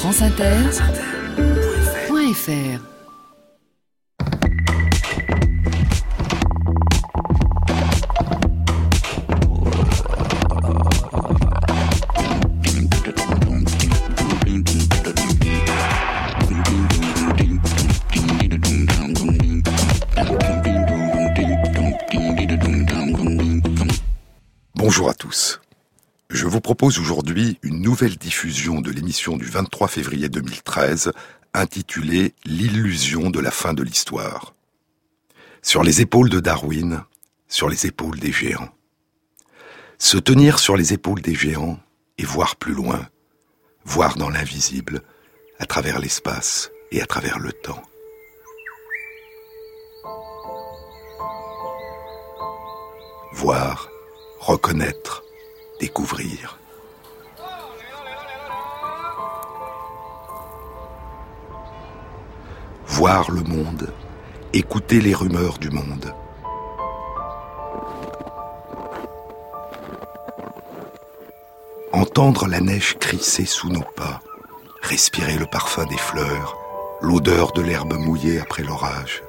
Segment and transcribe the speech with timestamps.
[0.00, 2.97] franceinter.fr
[26.68, 31.12] propose aujourd'hui une nouvelle diffusion de l'émission du 23 février 2013
[31.54, 34.52] intitulée L'illusion de la fin de l'histoire.
[35.62, 37.04] Sur les épaules de Darwin,
[37.48, 38.68] sur les épaules des géants.
[39.96, 41.80] Se tenir sur les épaules des géants
[42.18, 43.08] et voir plus loin,
[43.86, 45.00] voir dans l'invisible,
[45.58, 47.82] à travers l'espace et à travers le temps.
[53.32, 53.88] Voir
[54.40, 55.24] reconnaître,
[55.80, 56.57] découvrir.
[62.88, 63.92] Voir le monde,
[64.52, 66.12] écouter les rumeurs du monde.
[71.92, 74.20] Entendre la neige crisser sous nos pas,
[74.82, 76.56] respirer le parfum des fleurs,
[77.00, 79.22] l'odeur de l'herbe mouillée après l'orage,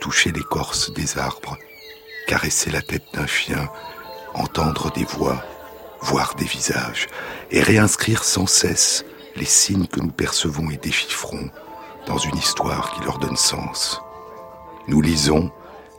[0.00, 1.58] toucher l'écorce des arbres,
[2.26, 3.68] caresser la tête d'un chien,
[4.32, 5.44] entendre des voix,
[6.00, 7.08] voir des visages,
[7.50, 9.04] et réinscrire sans cesse
[9.36, 11.50] les signes que nous percevons et déchiffrons
[12.06, 14.00] dans une histoire qui leur donne sens.
[14.88, 15.50] Nous lisons,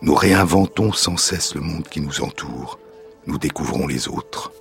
[0.01, 2.79] nous réinventons sans cesse le monde qui nous entoure,
[3.25, 4.51] nous découvrons les autres.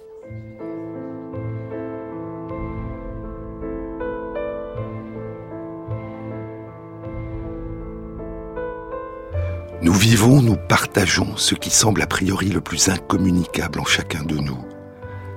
[9.82, 14.36] Nous vivons, nous partageons ce qui semble a priori le plus incommunicable en chacun de
[14.36, 14.64] nous.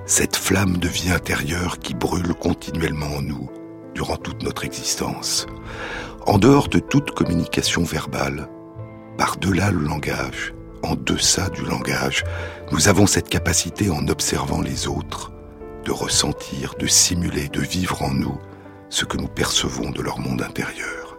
[0.06, 3.50] Cette flamme de vie intérieure qui brûle continuellement en nous
[3.94, 5.46] durant toute notre existence.
[6.26, 8.48] En dehors de toute communication verbale,
[9.16, 12.24] par-delà le langage, en deçà du langage,
[12.72, 15.32] nous avons cette capacité en observant les autres
[15.84, 18.38] de ressentir, de simuler, de vivre en nous
[18.90, 21.16] ce que nous percevons de leur monde intérieur.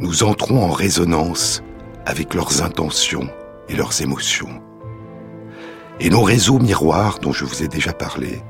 [0.00, 1.62] Nous entrons en résonance
[2.06, 3.28] avec leurs intentions
[3.68, 4.62] et leurs émotions.
[6.00, 8.42] Et nos réseaux miroirs dont je vous ai déjà parlé,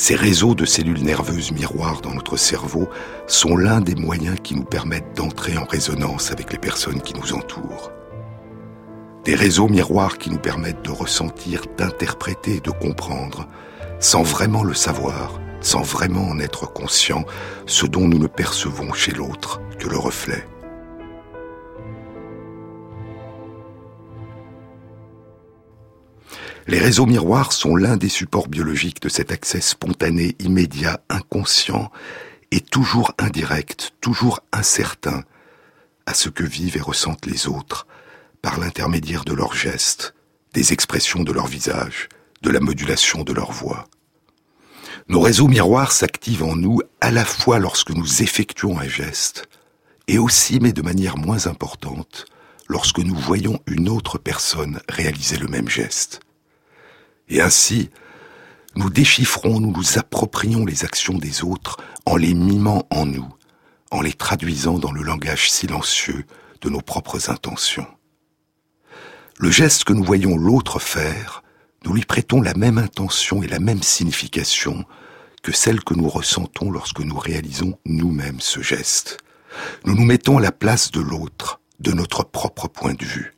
[0.00, 2.88] ces réseaux de cellules nerveuses miroirs dans notre cerveau
[3.26, 7.34] sont l'un des moyens qui nous permettent d'entrer en résonance avec les personnes qui nous
[7.34, 7.92] entourent.
[9.26, 13.46] Des réseaux miroirs qui nous permettent de ressentir, d'interpréter de comprendre,
[13.98, 17.26] sans vraiment le savoir, sans vraiment en être conscient,
[17.66, 20.46] ce dont nous ne percevons chez l'autre que le reflet.
[26.66, 31.90] Les réseaux miroirs sont l'un des supports biologiques de cet accès spontané, immédiat, inconscient
[32.50, 35.24] et toujours indirect, toujours incertain
[36.06, 37.86] à ce que vivent et ressentent les autres
[38.42, 40.14] par l'intermédiaire de leurs gestes,
[40.54, 42.08] des expressions de leur visage,
[42.42, 43.86] de la modulation de leur voix.
[45.08, 49.48] Nos réseaux miroirs s'activent en nous à la fois lorsque nous effectuons un geste,
[50.08, 52.26] et aussi, mais de manière moins importante,
[52.68, 56.20] lorsque nous voyons une autre personne réaliser le même geste.
[57.30, 57.90] Et ainsi,
[58.74, 63.28] nous déchiffrons, nous nous approprions les actions des autres en les mimant en nous,
[63.90, 66.24] en les traduisant dans le langage silencieux
[66.60, 67.86] de nos propres intentions.
[69.38, 71.42] Le geste que nous voyons l'autre faire,
[71.84, 74.84] nous lui prêtons la même intention et la même signification
[75.42, 79.18] que celle que nous ressentons lorsque nous réalisons nous-mêmes ce geste.
[79.84, 83.34] Nous nous mettons à la place de l'autre, de notre propre point de vue.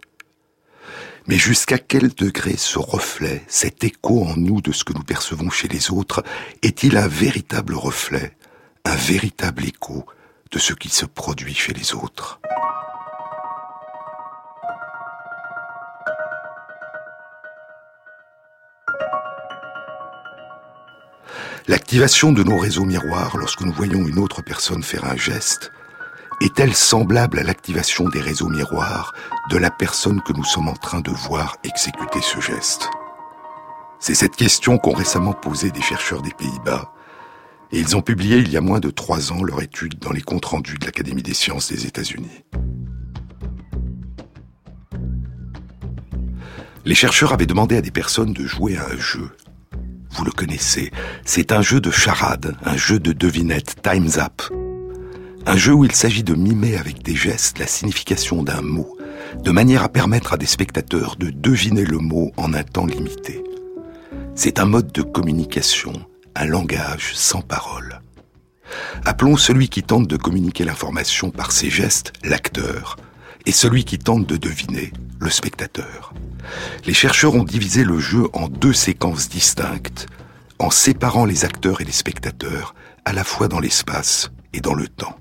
[1.29, 5.51] Mais jusqu'à quel degré ce reflet, cet écho en nous de ce que nous percevons
[5.51, 6.25] chez les autres,
[6.63, 8.37] est-il un véritable reflet,
[8.85, 10.05] un véritable écho
[10.51, 12.41] de ce qui se produit chez les autres?
[21.69, 25.71] L'activation de nos réseaux miroirs lorsque nous voyons une autre personne faire un geste
[26.45, 29.15] est-elle semblable à l'activation des réseaux miroirs
[29.51, 32.89] de la personne que nous sommes en train de voir exécuter ce geste?
[34.01, 36.93] C'est cette question qu'ont récemment posée des chercheurs des Pays-Bas,
[37.71, 40.21] et ils ont publié il y a moins de trois ans leur étude dans les
[40.21, 42.45] comptes rendus de l'Académie des sciences des États-Unis.
[46.85, 49.31] Les chercheurs avaient demandé à des personnes de jouer à un jeu.
[50.11, 50.91] Vous le connaissez,
[51.25, 54.43] c'est un jeu de charade, un jeu de devinette, Time's Up.
[55.45, 58.97] Un jeu où il s'agit de mimer avec des gestes la signification d'un mot,
[59.43, 63.43] de manière à permettre à des spectateurs de deviner le mot en un temps limité.
[64.37, 65.93] C'est un mode de communication,
[66.37, 68.01] un langage sans parole.
[69.05, 72.97] Appelons celui qui tente de communiquer l'information par ses gestes l'acteur,
[73.45, 76.15] et celui qui tente de deviner le spectateur.
[76.87, 80.07] Les chercheurs ont divisé le jeu en deux séquences distinctes,
[80.61, 84.87] en séparant les acteurs et les spectateurs, à la fois dans l'espace et dans le
[84.87, 85.17] temps.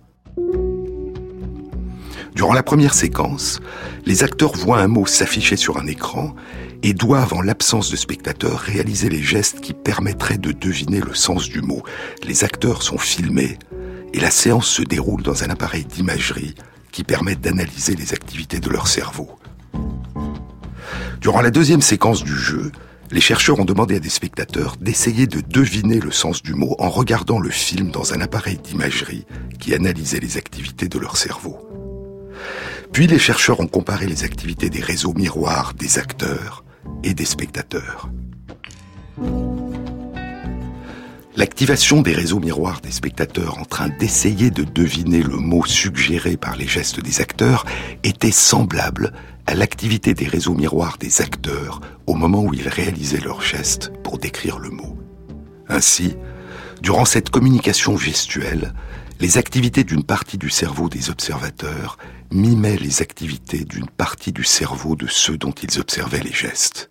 [2.36, 3.60] Durant la première séquence,
[4.06, 6.34] les acteurs voient un mot s'afficher sur un écran
[6.84, 11.50] et doivent, en l'absence de spectateurs, réaliser les gestes qui permettraient de deviner le sens
[11.50, 11.84] du mot.
[12.24, 13.60] Les acteurs sont filmés
[14.14, 16.56] et la séance se déroule dans un appareil d'imagerie
[16.92, 19.30] qui permet d'analyser les activités de leur cerveau.
[21.22, 22.72] Durant la deuxième séquence du jeu,
[23.12, 26.90] les chercheurs ont demandé à des spectateurs d'essayer de deviner le sens du mot en
[26.90, 29.26] regardant le film dans un appareil d'imagerie
[29.60, 31.60] qui analysait les activités de leur cerveau.
[32.92, 36.64] Puis les chercheurs ont comparé les activités des réseaux miroirs des acteurs
[37.04, 38.10] et des spectateurs.
[41.38, 46.58] L'activation des réseaux miroirs des spectateurs en train d'essayer de deviner le mot suggéré par
[46.58, 47.66] les gestes des acteurs
[48.04, 49.14] était semblable
[49.48, 54.18] à l'activité des réseaux miroirs des acteurs au moment où ils réalisaient leurs gestes pour
[54.18, 54.98] décrire le mot.
[55.70, 56.16] Ainsi,
[56.82, 58.74] durant cette communication gestuelle,
[59.22, 62.00] les activités d'une partie du cerveau des observateurs
[62.32, 66.90] mimaient les activités d'une partie du cerveau de ceux dont ils observaient les gestes.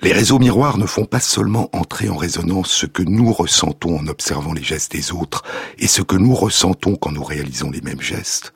[0.00, 4.06] Les réseaux miroirs ne font pas seulement entrer en résonance ce que nous ressentons en
[4.06, 5.42] observant les gestes des autres
[5.78, 8.54] et ce que nous ressentons quand nous réalisons les mêmes gestes,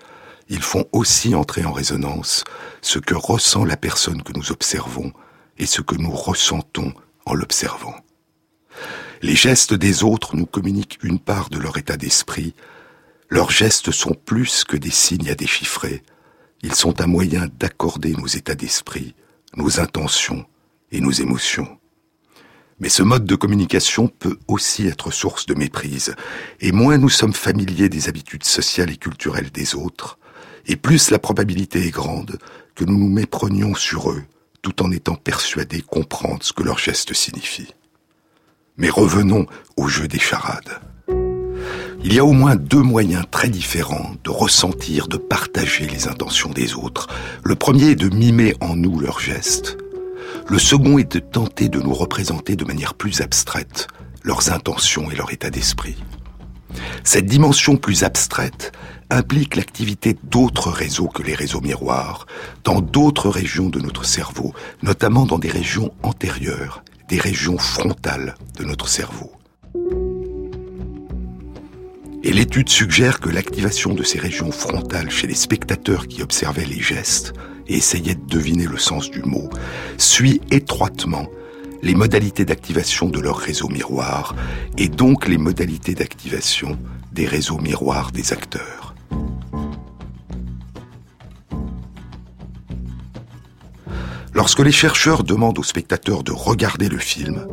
[0.48, 2.42] ils font aussi entrer en résonance
[2.80, 5.12] ce que ressent la personne que nous observons
[5.58, 6.94] et ce que nous ressentons
[7.26, 7.96] en l'observant.
[9.22, 12.54] Les gestes des autres nous communiquent une part de leur état d'esprit.
[13.30, 16.02] Leurs gestes sont plus que des signes à déchiffrer.
[16.62, 19.14] Ils sont un moyen d'accorder nos états d'esprit,
[19.56, 20.44] nos intentions
[20.92, 21.78] et nos émotions.
[22.78, 26.14] Mais ce mode de communication peut aussi être source de méprise,
[26.60, 30.18] et moins nous sommes familiers des habitudes sociales et culturelles des autres,
[30.66, 32.38] et plus la probabilité est grande
[32.74, 34.24] que nous nous méprenions sur eux,
[34.60, 37.72] tout en étant persuadés comprendre ce que leurs gestes signifient.
[38.78, 39.46] Mais revenons
[39.76, 40.80] au jeu des charades.
[42.04, 46.50] Il y a au moins deux moyens très différents de ressentir, de partager les intentions
[46.50, 47.08] des autres.
[47.42, 49.78] Le premier est de mimer en nous leurs gestes.
[50.46, 53.88] Le second est de tenter de nous représenter de manière plus abstraite
[54.22, 55.96] leurs intentions et leur état d'esprit.
[57.02, 58.72] Cette dimension plus abstraite
[59.08, 62.26] implique l'activité d'autres réseaux que les réseaux miroirs,
[62.64, 64.52] dans d'autres régions de notre cerveau,
[64.82, 69.32] notamment dans des régions antérieures des régions frontales de notre cerveau.
[72.22, 76.80] Et l'étude suggère que l'activation de ces régions frontales chez les spectateurs qui observaient les
[76.80, 77.32] gestes
[77.68, 79.48] et essayaient de deviner le sens du mot
[79.96, 81.28] suit étroitement
[81.82, 84.34] les modalités d'activation de leur réseau miroir
[84.76, 86.76] et donc les modalités d'activation
[87.12, 88.94] des réseaux miroirs des acteurs.
[94.36, 97.46] Lorsque les chercheurs demandent aux spectateurs de regarder le film,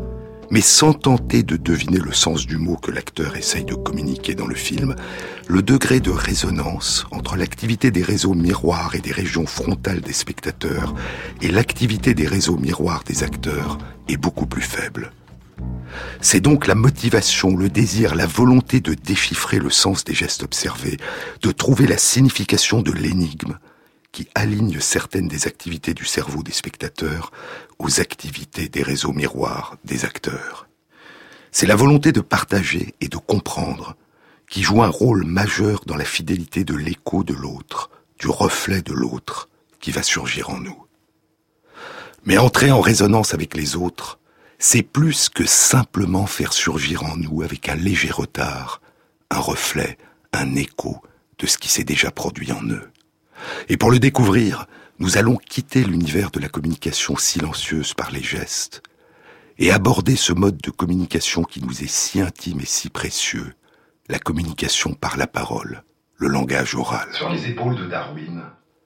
[0.52, 4.48] mais sans tenter de deviner le sens du mot que l'acteur essaye de communiquer dans
[4.48, 4.94] le film,
[5.48, 10.94] le degré de résonance entre l'activité des réseaux miroirs et des régions frontales des spectateurs
[11.42, 13.78] et l'activité des réseaux miroirs des acteurs
[14.10, 15.14] est beaucoup plus faible.
[16.20, 20.98] C'est donc la motivation, le désir, la volonté de déchiffrer le sens des gestes observés,
[21.44, 23.58] de trouver la signification de l'énigme,
[24.14, 27.34] qui aligne certaines des activités du cerveau des spectateurs
[27.80, 30.70] aux activités des réseaux miroirs des acteurs.
[31.52, 33.98] C'est la volonté de partager et de comprendre
[34.50, 37.90] qui joue un rôle majeur dans la fidélité de l'écho de l'autre,
[38.20, 39.50] du reflet de l'autre
[39.82, 40.86] qui va surgir en nous.
[42.24, 44.20] Mais entrer en résonance avec les autres,
[44.60, 48.80] c'est plus que simplement faire surgir en nous avec un léger retard
[49.34, 49.98] un reflet,
[50.32, 51.02] un écho
[51.40, 52.93] de ce qui s'est déjà produit en eux.
[53.70, 54.66] Et pour le découvrir,
[55.00, 58.82] nous allons quitter l'univers de la communication silencieuse par les gestes
[59.58, 63.54] et aborder ce mode de communication qui nous est si intime et si précieux,
[64.10, 65.84] la communication par la parole,
[66.18, 67.08] le langage oral.
[67.14, 68.44] Sur les épaules de Darwin,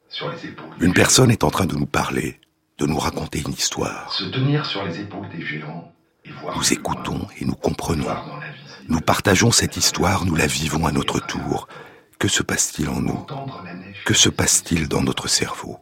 [0.09, 2.39] sur les épaules Une personne est en train de nous parler,
[2.77, 4.11] de nous raconter une histoire.
[4.13, 5.91] Se tenir sur les épaules des géants
[6.25, 8.07] et voir Nous écoutons et nous comprenons.
[8.87, 11.67] Nous partageons cette histoire, nous la vivons à notre tour.
[12.19, 13.25] Que se passe-t-il en nous?
[14.05, 15.79] Que se passe-t-il dans notre cerveau?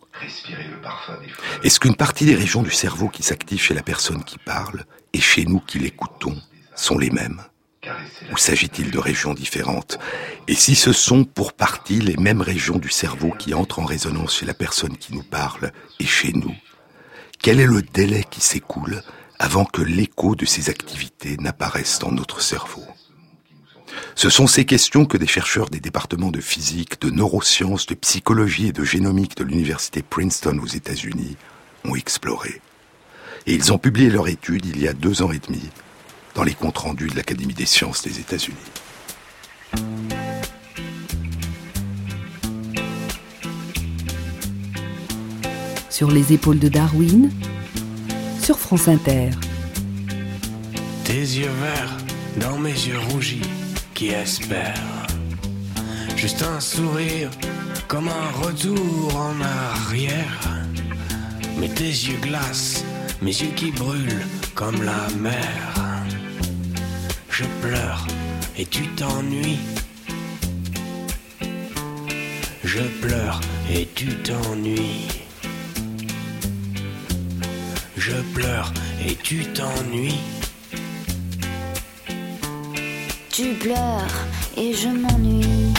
[1.64, 5.22] Est-ce qu'une partie des régions du cerveau qui s'activent chez la personne qui parle et
[5.22, 6.36] chez nous qui l'écoutons
[6.76, 7.42] sont les mêmes?
[8.32, 9.98] Ou s'agit-il de régions différentes?
[10.48, 14.38] Et si ce sont pour partie les mêmes régions du cerveau qui entrent en résonance
[14.38, 16.56] chez la personne qui nous parle et chez nous,
[17.42, 19.04] quel est le délai qui s'écoule
[19.40, 22.84] avant que l'écho de ces activités n'apparaisse dans notre cerveau?
[24.18, 28.68] Ce sont ces questions que des chercheurs des départements de physique, de neurosciences, de psychologie
[28.68, 31.36] et de génomique de l'université Princeton aux États-Unis
[31.84, 32.62] ont explorées.
[33.46, 35.70] Et ils ont publié leur étude il y a deux ans et demi
[36.34, 38.56] dans les comptes rendus de l'Académie des sciences des États-Unis.
[45.90, 47.30] Sur les épaules de Darwin,
[48.42, 49.32] sur France Inter.
[51.04, 51.98] Tes yeux verts
[52.38, 53.42] dans mes yeux rougis
[53.96, 55.08] qui espèrent.
[56.18, 57.32] Juste un sourire
[57.88, 60.42] comme un retour en arrière.
[61.58, 62.84] Mais tes yeux glacent,
[63.22, 65.74] mes yeux qui brûlent comme la mer.
[67.30, 68.06] Je pleure
[68.58, 69.60] et tu t'ennuies.
[72.64, 73.40] Je pleure
[73.74, 75.08] et tu t'ennuies.
[77.96, 78.74] Je pleure
[79.08, 80.35] et tu t'ennuies.
[83.38, 84.08] Tu pleures
[84.56, 85.74] et je m'ennuie.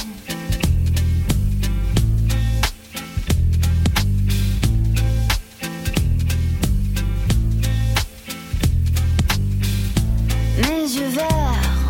[10.58, 11.25] Mes yeux verts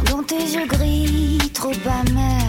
[0.09, 2.45] dans tes yeux gris, trop amers.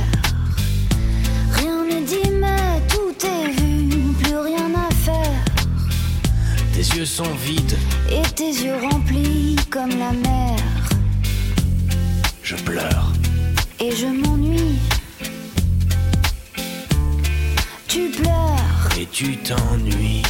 [1.53, 5.43] Rien n'est dit, mais tout est vu, plus rien à faire.
[6.71, 7.79] Tes yeux sont vides,
[8.11, 10.66] Et tes yeux remplis comme la mer.
[13.79, 14.79] Et je m'ennuie.
[17.87, 20.23] Tu pleures et tu t'ennuies.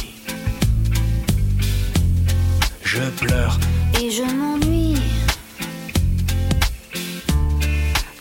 [2.84, 3.58] Je pleure
[3.98, 5.00] et je m'ennuie.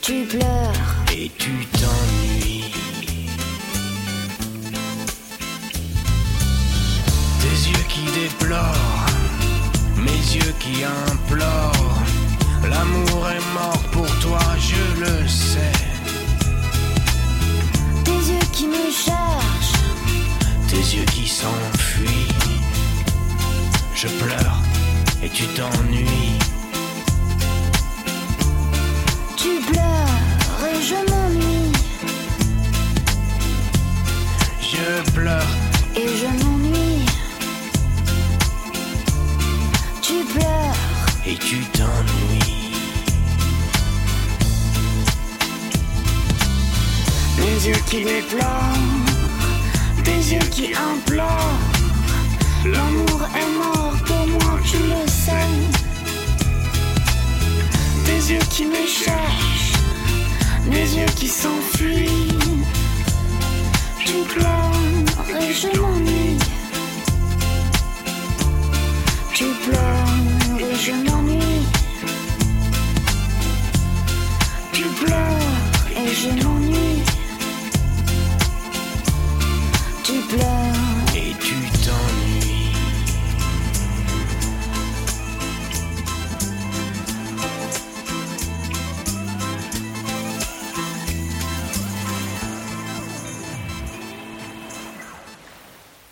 [0.02, 2.72] Tu pleures et tu t'ennuies.
[7.42, 9.06] Tes yeux qui déplorent,
[9.98, 11.98] mes yeux qui implorent.
[12.64, 15.72] L'amour est mort pour toi, je le sais.
[18.04, 19.78] tes yeux qui me cherchent.
[20.68, 22.34] Tes yeux qui s'enfuient.
[23.96, 24.58] Je pleure
[25.24, 26.38] et tu t'ennuies.
[29.36, 30.20] Tu pleures
[30.70, 31.72] et je m'ennuie.
[34.62, 35.52] Je pleure
[35.96, 37.06] Et je m'ennuie.
[40.02, 40.78] Tu pleures
[41.26, 42.47] et tu t'ennuies.
[47.48, 48.74] Mes yeux qui déplorent,
[50.04, 51.60] tes yeux qui implorent.
[52.66, 55.54] L'amour est mort pour moi, tu le sais.
[58.06, 59.74] Tes yeux qui me cherchent,
[60.70, 62.38] mes yeux qui s'enfuient.
[64.06, 66.38] Tu pleures et je m'ennuie.
[69.34, 71.66] Tu pleures et je m'ennuie.
[74.74, 75.56] Tu pleures
[75.96, 77.17] et je m'ennuie.
[80.30, 82.58] Pleures et tu t'ennuies.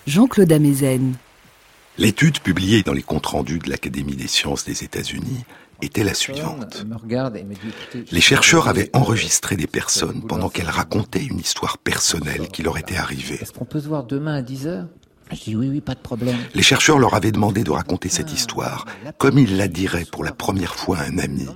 [0.08, 1.16] Jean-Claude Amezen.
[1.98, 5.46] L'étude publiée dans les comptes rendus de l'Académie des sciences des États-Unis
[5.82, 6.86] était la suivante.
[8.12, 12.98] Les chercheurs avaient enregistré des personnes pendant qu'elles racontaient une histoire personnelle qui leur était
[12.98, 13.40] arrivée.
[13.42, 14.88] Est-ce qu'on peut se voir demain à 10h
[15.32, 16.38] Je dis oui, oui, pas de problème.
[16.54, 18.86] Les chercheurs leur avaient demandé de raconter cette histoire
[19.18, 21.48] comme ils la diraient pour la première fois à un ami,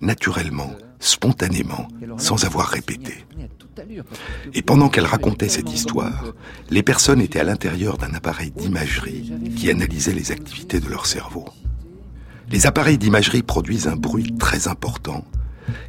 [0.00, 3.24] naturellement, spontanément, sans avoir répété.
[4.54, 6.32] Et pendant qu'elles racontaient cette histoire,
[6.70, 11.44] les personnes étaient à l'intérieur d'un appareil d'imagerie qui analysait les activités de leur cerveau.
[12.50, 15.24] Les appareils d'imagerie produisent un bruit très important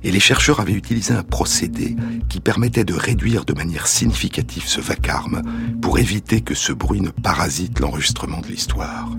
[0.03, 1.95] et les chercheurs avaient utilisé un procédé
[2.27, 5.41] qui permettait de réduire de manière significative ce vacarme
[5.81, 9.09] pour éviter que ce bruit ne parasite l'enregistrement de l'histoire.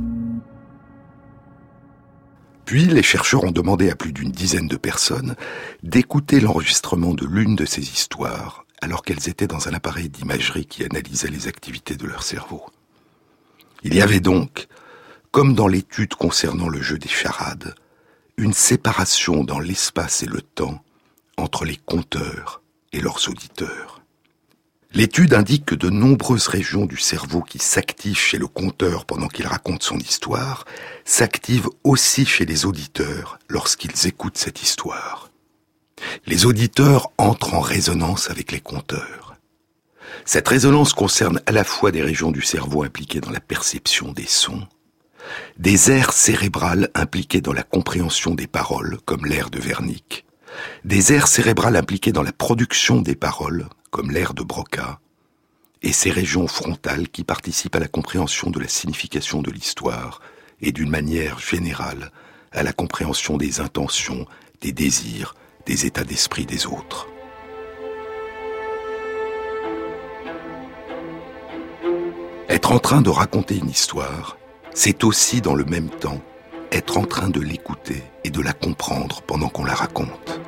[2.66, 5.34] Puis les chercheurs ont demandé à plus d'une dizaine de personnes
[5.82, 10.84] d'écouter l'enregistrement de l'une de ces histoires alors qu'elles étaient dans un appareil d'imagerie qui
[10.84, 12.62] analysait les activités de leur cerveau.
[13.82, 14.68] Il y avait donc,
[15.30, 17.74] comme dans l'étude concernant le jeu des charades,
[18.36, 20.82] une séparation dans l'espace et le temps
[21.36, 24.02] entre les compteurs et leurs auditeurs.
[24.92, 29.46] L'étude indique que de nombreuses régions du cerveau qui s'activent chez le conteur pendant qu'il
[29.46, 30.64] raconte son histoire
[31.04, 35.30] s'activent aussi chez les auditeurs lorsqu'ils écoutent cette histoire.
[36.26, 39.36] Les auditeurs entrent en résonance avec les compteurs.
[40.24, 44.26] Cette résonance concerne à la fois des régions du cerveau impliquées dans la perception des
[44.26, 44.66] sons,
[45.58, 50.24] des aires cérébrales impliquées dans la compréhension des paroles, comme l'aire de Wernicke,
[50.84, 55.00] des aires cérébrales impliquées dans la production des paroles, comme l'air de Broca,
[55.82, 60.20] et ces régions frontales qui participent à la compréhension de la signification de l'histoire
[60.60, 62.12] et d'une manière générale
[62.52, 64.26] à la compréhension des intentions,
[64.60, 65.34] des désirs,
[65.66, 67.08] des états d'esprit des autres.
[72.48, 74.36] Être en train de raconter une histoire,
[74.74, 76.20] c'est aussi dans le même temps
[76.72, 80.40] être en train de l'écouter et de la comprendre pendant qu'on la raconte.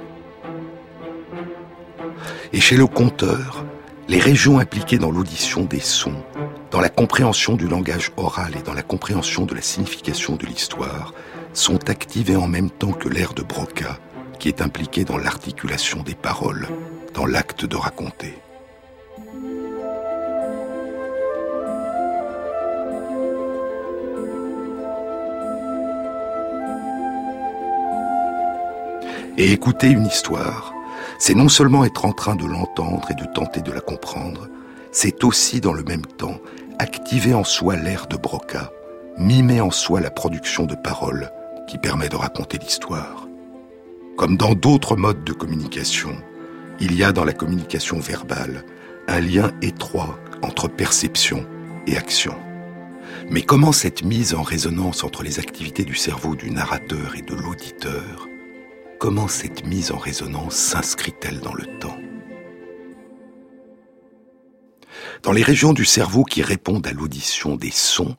[2.52, 3.64] Et chez le conteur,
[4.08, 6.22] les régions impliquées dans l'audition des sons,
[6.70, 11.14] dans la compréhension du langage oral et dans la compréhension de la signification de l'histoire,
[11.52, 13.98] sont activées en même temps que l'air de Broca,
[14.38, 16.68] qui est impliqué dans l'articulation des paroles,
[17.14, 18.34] dans l'acte de raconter.
[29.38, 30.74] Et écouter une histoire,
[31.18, 34.48] c'est non seulement être en train de l'entendre et de tenter de la comprendre,
[34.90, 36.38] c'est aussi dans le même temps
[36.78, 38.70] activer en soi l'air de Broca,
[39.16, 41.30] mimer en soi la production de paroles
[41.66, 43.26] qui permet de raconter l'histoire.
[44.18, 46.14] Comme dans d'autres modes de communication,
[46.78, 48.64] il y a dans la communication verbale
[49.08, 51.46] un lien étroit entre perception
[51.86, 52.34] et action.
[53.30, 57.34] Mais comment cette mise en résonance entre les activités du cerveau du narrateur et de
[57.34, 58.28] l'auditeur
[59.02, 61.98] comment cette mise en résonance s'inscrit-elle dans le temps
[65.24, 68.14] Dans les régions du cerveau qui répondent à l'audition des sons,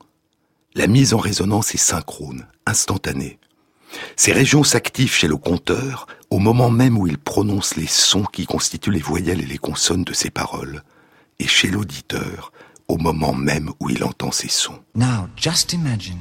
[0.75, 3.40] la mise en résonance est synchrone, instantanée.
[4.18, 8.46] Ces régions s'activent chez le conteur au moment même où il prononce les sons qui
[8.46, 10.84] constituent les voyelles et les consonnes de ses paroles,
[11.40, 12.52] et chez l'auditeur
[12.90, 14.84] au moment même où il entend ces sons.
[14.96, 16.20] Now, just imagine.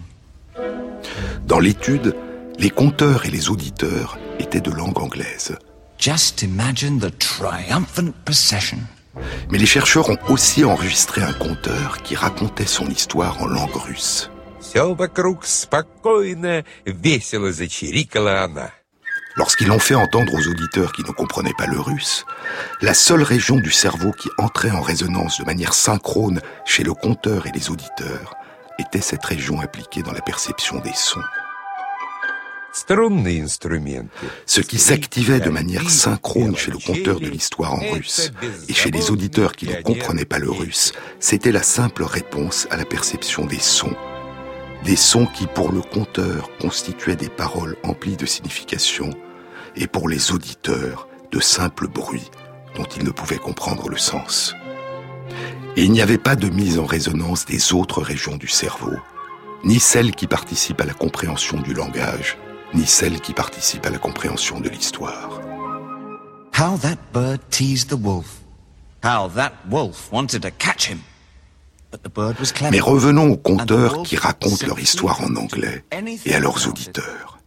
[1.49, 2.15] Dans l'étude,
[2.61, 5.57] les conteurs et les auditeurs étaient de langue anglaise.
[5.99, 8.79] Just imagine the triumphant procession.
[9.51, 14.31] Mais les chercheurs ont aussi enregistré un conteur qui racontait son histoire en langue russe.
[19.37, 22.27] Lorsqu'ils l'ont fait entendre aux auditeurs qui ne comprenaient pas le russe,
[22.81, 27.47] la seule région du cerveau qui entrait en résonance de manière synchrone chez le conteur
[27.47, 28.35] et les auditeurs
[28.79, 31.21] était cette région impliquée dans la perception des sons.
[34.47, 38.33] Ce qui s'activait de manière synchrone chez le conteur de l'histoire en russe
[38.69, 42.77] et chez les auditeurs qui ne comprenaient pas le russe, c'était la simple réponse à
[42.77, 43.95] la perception des sons.
[44.85, 49.11] Des sons qui, pour le conteur, constituaient des paroles emplies de signification
[49.77, 52.31] et pour les auditeurs, de simples bruits
[52.77, 54.55] dont ils ne pouvaient comprendre le sens.
[55.77, 58.97] Et il n'y avait pas de mise en résonance des autres régions du cerveau,
[59.65, 62.37] ni celles qui participent à la compréhension du langage,
[62.75, 65.41] ni celles qui participent à la compréhension de l'histoire.
[66.59, 68.41] How that bird teased the wolf.
[69.05, 70.99] How that wolf wanted to catch him.
[71.91, 72.71] But the bird was clever.
[72.71, 75.85] Mais revenons aux conteurs qui racontent leur histoire en anglais
[76.25, 77.39] et à leurs auditeurs.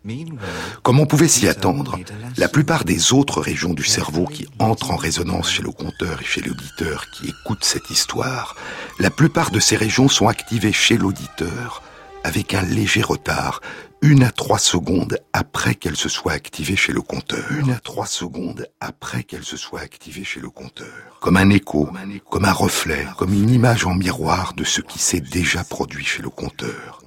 [0.84, 1.98] Comme on pouvait s'y attendre,
[2.38, 6.26] la plupart des autres régions du cerveau qui entrent en résonance chez le conteur et
[6.26, 8.56] chez l'auditeur qui écoute cette histoire,
[9.00, 11.82] la plupart de ces régions sont activées chez l'auditeur
[12.24, 13.62] avec un léger retard,
[14.06, 17.44] une à trois secondes après qu'elle se soit activée chez le compteur.
[17.50, 21.18] Une à trois secondes après qu'elle se soit activée chez le compteur.
[21.22, 21.90] Comme un écho,
[22.30, 26.22] comme un reflet, comme une image en miroir de ce qui s'est déjà produit chez
[26.22, 27.02] le compteur.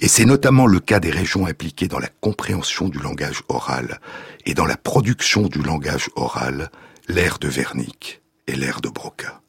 [0.00, 4.00] Et c'est notamment le cas des régions impliquées dans la compréhension du langage oral
[4.46, 6.72] et dans la production du langage oral,
[7.06, 9.42] l'ère de Wernicke et l'ère de Broca.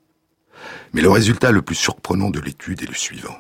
[0.94, 3.38] Mais le résultat le plus surprenant de l'étude est le suivant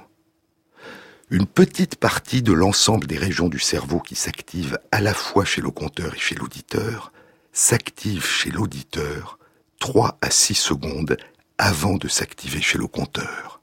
[1.32, 5.62] une petite partie de l'ensemble des régions du cerveau qui s'activent à la fois chez
[5.62, 7.14] le compteur et chez l'auditeur
[7.54, 9.40] s'active chez l'auditeur
[9.80, 11.18] 3 à 6 secondes
[11.58, 13.62] avant de s'activer chez le compteur.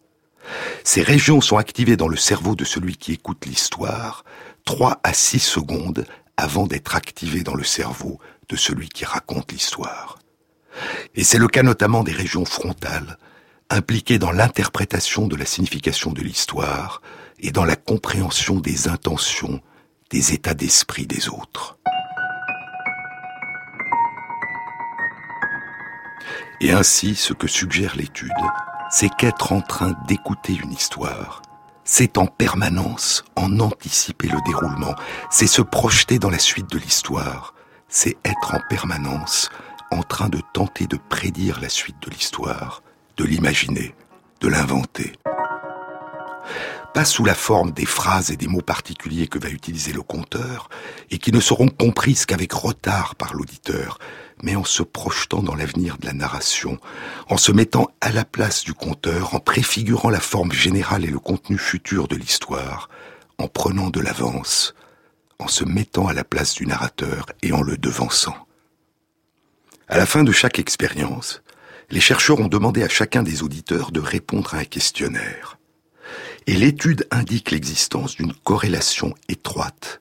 [0.83, 4.24] Ces régions sont activées dans le cerveau de celui qui écoute l'histoire
[4.64, 6.07] 3 à 6 secondes
[6.38, 10.18] avant d'être activées dans le cerveau de celui qui raconte l'histoire.
[11.14, 13.18] Et c'est le cas notamment des régions frontales,
[13.68, 17.02] impliquées dans l'interprétation de la signification de l'histoire,
[17.40, 19.61] et dans la compréhension des intentions,
[20.11, 21.79] des états d'esprit des autres.
[26.61, 28.33] Et ainsi, ce que suggère l'étude,
[28.90, 31.42] c'est qu'être en train d'écouter une histoire,
[31.85, 34.94] c'est en permanence en anticiper le déroulement,
[35.31, 37.55] c'est se projeter dans la suite de l'histoire,
[37.88, 39.51] c'est être en permanence
[39.90, 42.83] en train de tenter de prédire la suite de l'histoire,
[43.16, 43.94] de l'imaginer,
[44.40, 45.12] de l'inventer.
[47.04, 50.68] Sous la forme des phrases et des mots particuliers que va utiliser le conteur,
[51.11, 53.98] et qui ne seront comprises qu'avec retard par l'auditeur,
[54.42, 56.78] mais en se projetant dans l'avenir de la narration,
[57.28, 61.18] en se mettant à la place du conteur, en préfigurant la forme générale et le
[61.18, 62.88] contenu futur de l'histoire,
[63.38, 64.74] en prenant de l'avance,
[65.38, 68.37] en se mettant à la place du narrateur et en le devançant.
[69.88, 71.42] À la fin de chaque expérience,
[71.90, 75.58] les chercheurs ont demandé à chacun des auditeurs de répondre à un questionnaire.
[76.48, 80.00] Et l'étude indique l'existence d'une corrélation étroite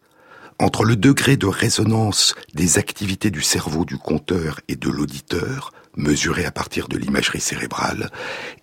[0.59, 6.45] entre le degré de résonance des activités du cerveau du conteur et de l'auditeur, mesuré
[6.45, 8.11] à partir de l'imagerie cérébrale,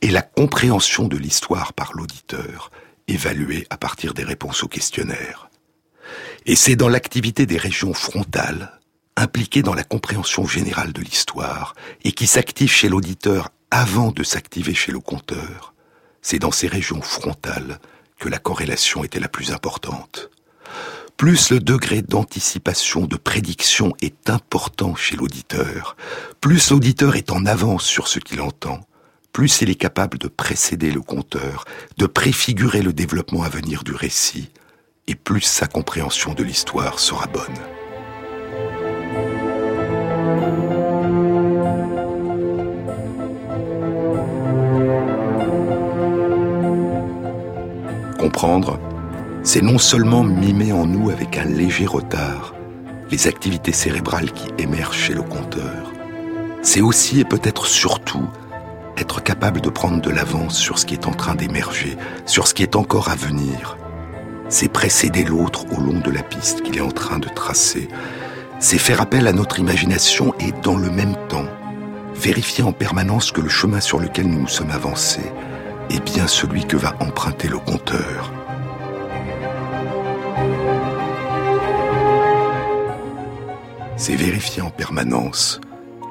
[0.01, 2.71] et la compréhension de l'histoire par l'auditeur,
[3.07, 5.51] évaluée à partir des réponses au questionnaire.
[6.47, 8.81] Et c'est dans l'activité des régions frontales,
[9.15, 14.73] impliquées dans la compréhension générale de l'histoire, et qui s'activent chez l'auditeur avant de s'activer
[14.73, 15.74] chez le conteur,
[16.25, 17.79] c'est dans ces régions frontales
[18.19, 20.31] que la corrélation était la plus importante
[21.17, 25.97] plus le degré d'anticipation, de prédiction est important chez l'auditeur,
[26.41, 28.81] plus l'auditeur est en avance sur ce qu'il entend,
[29.33, 31.65] plus il est capable de précéder le conteur,
[31.99, 34.51] de préfigurer le développement à venir du récit,
[35.07, 37.59] et plus sa compréhension de l'histoire sera bonne.
[48.19, 48.79] Comprendre,
[49.43, 52.55] c'est non seulement mimer en nous avec un léger retard
[53.11, 55.93] les activités cérébrales qui émergent chez le conteur,
[56.63, 58.27] c'est aussi et peut-être surtout
[58.97, 61.97] être capable de prendre de l'avance sur ce qui est en train d'émerger,
[62.27, 63.77] sur ce qui est encore à venir.
[64.49, 67.89] C'est précéder l'autre au long de la piste qu'il est en train de tracer.
[68.61, 71.47] C'est faire appel à notre imagination et dans le même temps,
[72.15, 75.33] vérifier en permanence que le chemin sur lequel nous nous sommes avancés
[75.91, 78.33] est bien celui que va emprunter le compteur.
[83.97, 85.63] c'est vérifier en permanence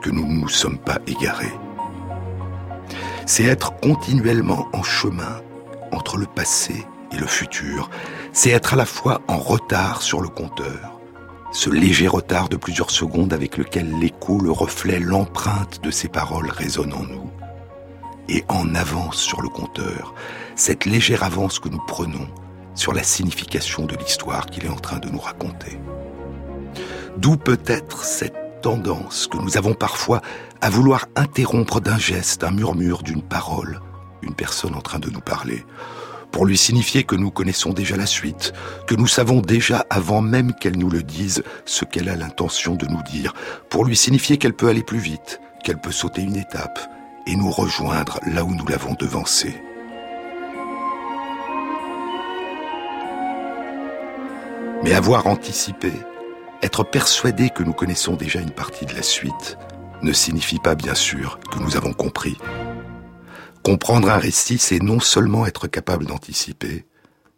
[0.02, 1.54] que nous ne nous sommes pas égarés.
[3.28, 5.42] C'est être continuellement en chemin
[5.92, 7.92] entre le passé et le futur.
[8.32, 11.00] C'est être à la fois en retard sur le compteur,
[11.52, 16.50] ce léger retard de plusieurs secondes avec lequel l'écho, le reflet, l'empreinte de ces paroles
[16.50, 17.30] résonnent en nous,
[18.30, 20.14] et en avance sur le compteur,
[20.56, 22.28] cette légère avance que nous prenons
[22.76, 25.80] sur la signification de l'histoire qu'il est en train de nous raconter.
[27.18, 30.22] D'où peut-être cette tendance que nous avons parfois
[30.62, 33.82] à vouloir interrompre d'un geste, d'un murmure, d'une parole,
[34.22, 35.66] une personne en train de nous parler,
[36.32, 38.54] pour lui signifier que nous connaissons déjà la suite,
[38.88, 42.88] que nous savons déjà avant même qu'elle nous le dise ce qu'elle a l'intention de
[42.88, 43.34] nous dire,
[43.70, 46.80] pour lui signifier qu'elle peut aller plus vite, qu'elle peut sauter une étape
[47.28, 49.62] et nous rejoindre là où nous l'avons devancée.
[54.84, 55.92] Mais avoir anticipé,
[56.62, 59.58] être persuadé que nous connaissons déjà une partie de la suite
[60.02, 62.38] ne signifie pas bien sûr que nous avons compris.
[63.64, 66.86] Comprendre un récit, c'est non seulement être capable d'anticiper,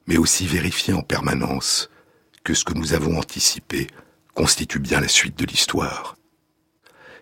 [0.07, 1.89] mais aussi vérifier en permanence
[2.43, 3.87] que ce que nous avons anticipé
[4.33, 6.15] constitue bien la suite de l'histoire.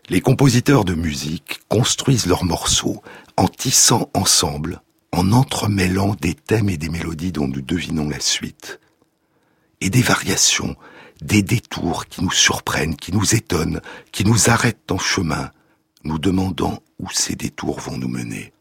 [0.09, 3.01] Les compositeurs de musique construisent leurs morceaux
[3.37, 4.81] en tissant ensemble,
[5.13, 8.81] en entremêlant des thèmes et des mélodies dont nous devinons la suite,
[9.79, 10.75] et des variations
[11.21, 13.79] des détours qui nous surprennent, qui nous étonnent,
[14.11, 15.51] qui nous arrêtent en chemin,
[16.03, 18.51] nous demandant où ces détours vont nous mener.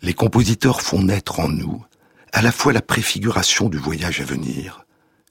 [0.00, 1.84] Les compositeurs font naître en nous
[2.32, 4.86] à la fois la préfiguration du voyage à venir,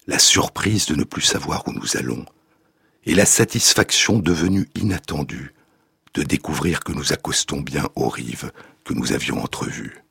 [0.05, 2.25] la surprise de ne plus savoir où nous allons,
[3.05, 5.53] et la satisfaction devenue inattendue
[6.13, 8.51] de découvrir que nous accostons bien aux rives
[8.83, 10.03] que nous avions entrevues.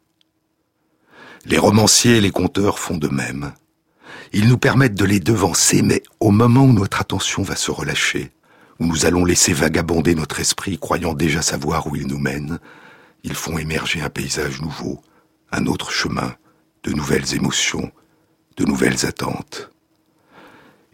[1.44, 3.52] Les romanciers et les conteurs font de même.
[4.32, 8.30] Ils nous permettent de les devancer, mais au moment où notre attention va se relâcher,
[8.78, 12.58] où nous allons laisser vagabonder notre esprit croyant déjà savoir où il nous mène,
[13.24, 15.00] ils font émerger un paysage nouveau,
[15.50, 16.34] un autre chemin,
[16.84, 17.90] de nouvelles émotions,
[18.56, 19.70] de nouvelles attentes.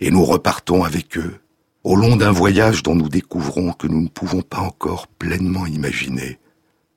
[0.01, 1.41] Et nous repartons avec eux,
[1.85, 6.39] au long d'un voyage dont nous découvrons que nous ne pouvons pas encore pleinement imaginer,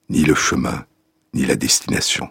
[0.09, 0.85] ni le chemin,
[1.33, 2.29] ni la destination.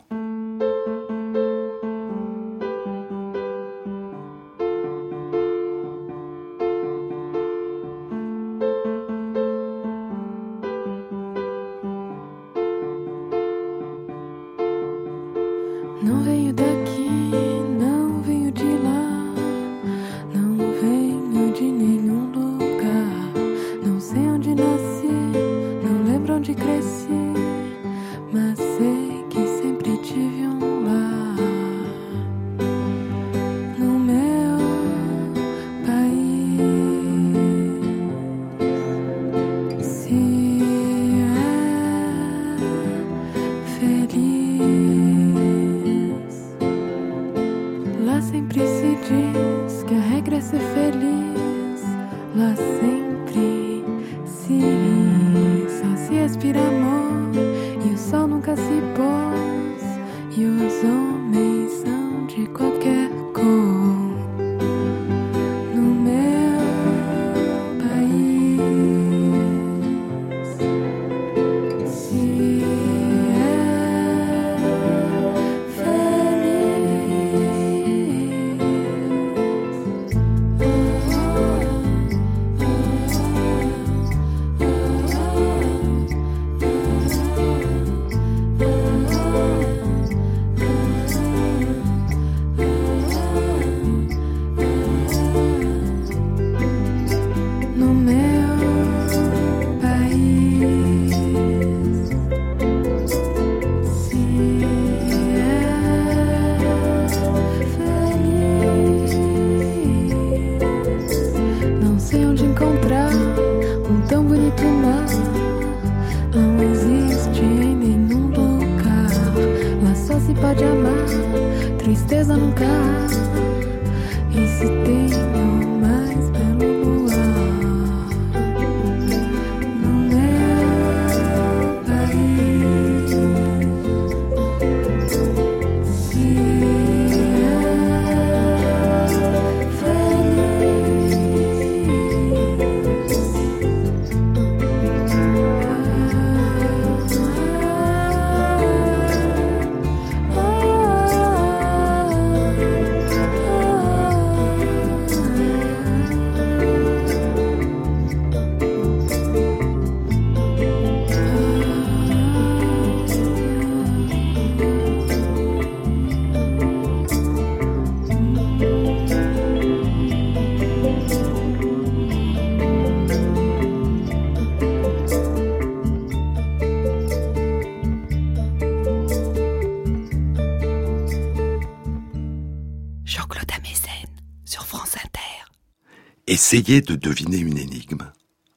[186.37, 188.13] Essayer de deviner une énigme,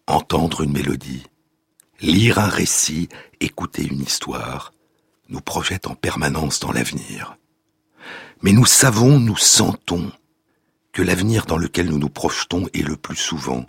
[0.05, 1.23] entendre une mélodie,
[2.01, 3.07] lire un récit,
[3.39, 4.73] écouter une histoire,
[5.29, 7.37] nous projette en permanence dans l'avenir.
[8.41, 10.11] Mais nous savons, nous sentons
[10.91, 13.65] que l'avenir dans lequel nous nous projetons est le plus souvent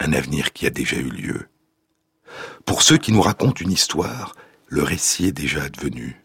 [0.00, 1.48] un avenir qui a déjà eu lieu.
[2.64, 4.34] Pour ceux qui nous racontent une histoire,
[4.66, 6.24] le récit est déjà advenu.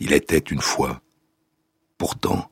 [0.00, 1.02] Il était une fois.
[1.98, 2.50] Pourtant,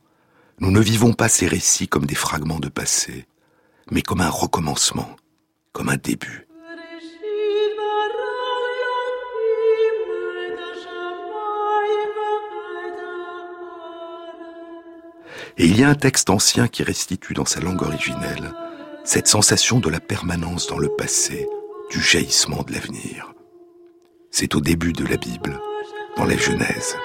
[0.58, 3.26] nous ne vivons pas ces récits comme des fragments de passé
[3.90, 5.16] mais comme un recommencement,
[5.72, 6.46] comme un début.
[15.58, 18.52] Et il y a un texte ancien qui restitue dans sa langue originelle
[19.04, 21.48] cette sensation de la permanence dans le passé,
[21.90, 23.32] du jaillissement de l'avenir.
[24.30, 25.58] C'est au début de la Bible,
[26.16, 26.96] dans la Genèse.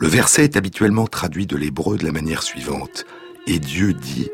[0.00, 3.04] Le verset est habituellement traduit de l'hébreu de la manière suivante.
[3.46, 4.30] Et Dieu dit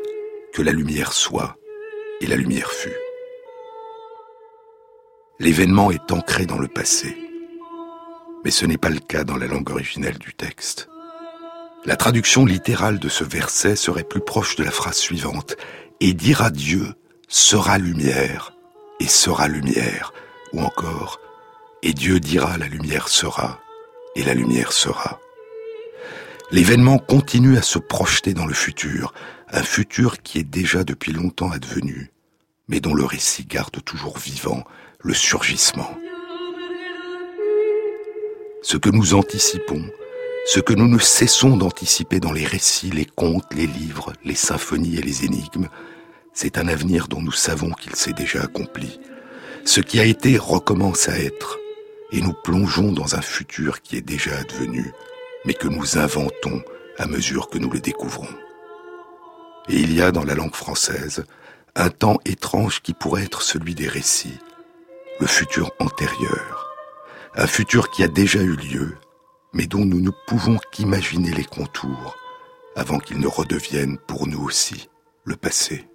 [0.53, 1.57] que la lumière soit,
[2.21, 2.95] et la lumière fut.
[5.39, 7.17] L'événement est ancré dans le passé.
[8.45, 10.87] Mais ce n'est pas le cas dans la langue originelle du texte.
[11.83, 15.57] La traduction littérale de ce verset serait plus proche de la phrase suivante.
[15.99, 16.93] Et dira Dieu
[17.27, 18.53] sera lumière,
[19.01, 20.13] et sera lumière.
[20.53, 21.19] Ou encore,
[21.83, 23.59] et Dieu dira la lumière sera,
[24.15, 25.19] et la lumière sera.
[26.49, 29.13] L'événement continue à se projeter dans le futur,
[29.51, 32.11] un futur qui est déjà depuis longtemps advenu,
[32.69, 34.63] mais dont le récit garde toujours vivant
[35.01, 35.89] le surgissement.
[38.63, 39.83] Ce que nous anticipons,
[40.45, 44.95] ce que nous ne cessons d'anticiper dans les récits, les contes, les livres, les symphonies
[44.95, 45.67] et les énigmes,
[46.31, 49.01] c'est un avenir dont nous savons qu'il s'est déjà accompli.
[49.65, 51.59] Ce qui a été recommence à être,
[52.13, 54.93] et nous plongeons dans un futur qui est déjà advenu,
[55.47, 56.61] mais que nous inventons
[56.99, 58.27] à mesure que nous le découvrons.
[59.69, 61.25] Et il y a dans la langue française
[61.73, 64.39] un temps étrange qui pourrait être celui des récits,
[65.21, 66.67] le futur antérieur,
[67.33, 68.97] un futur qui a déjà eu lieu,
[69.53, 72.17] mais dont nous ne pouvons qu'imaginer les contours
[72.75, 74.89] avant qu'il ne redevienne pour nous aussi
[75.23, 75.86] le passé.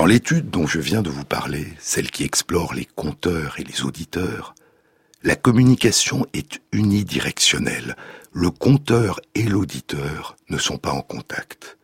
[0.00, 3.82] Dans l'étude dont je viens de vous parler, celle qui explore les compteurs et les
[3.82, 4.54] auditeurs,
[5.22, 7.96] la communication est unidirectionnelle.
[8.32, 11.76] Le compteur et l'auditeur ne sont pas en contact.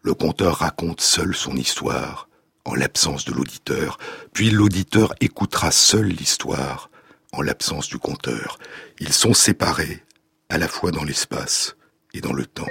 [0.00, 2.30] Le compteur raconte seul son histoire,
[2.64, 3.98] en l'absence de l'auditeur,
[4.32, 6.88] puis l'auditeur écoutera seul l'histoire,
[7.32, 8.58] en l'absence du conteur.
[8.98, 10.02] Ils sont séparés,
[10.48, 11.76] à la fois dans l'espace
[12.14, 12.64] et dans le temps.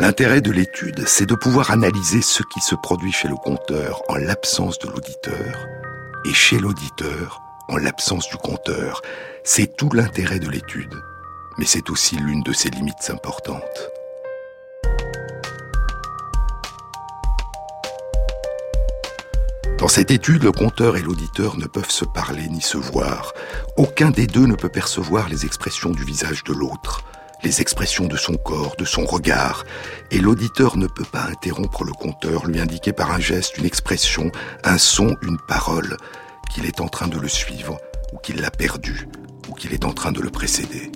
[0.00, 4.14] L'intérêt de l'étude, c'est de pouvoir analyser ce qui se produit chez le conteur en
[4.14, 5.66] l'absence de l'auditeur,
[6.24, 9.02] et chez l'auditeur en l'absence du conteur.
[9.42, 10.94] C'est tout l'intérêt de l'étude,
[11.58, 13.90] mais c'est aussi l'une de ses limites importantes.
[19.78, 23.32] Dans cette étude, le conteur et l'auditeur ne peuvent se parler ni se voir.
[23.76, 27.02] Aucun des deux ne peut percevoir les expressions du visage de l'autre,
[27.42, 29.64] les expressions de son corps, de son regard.
[30.10, 34.30] Et l'auditeur ne peut pas interrompre le conteur, lui indiquer par un geste, une expression,
[34.64, 35.96] un son, une parole,
[36.52, 37.78] qu'il est en train de le suivre,
[38.12, 39.08] ou qu'il l'a perdu,
[39.48, 40.90] ou qu'il est en train de le précéder.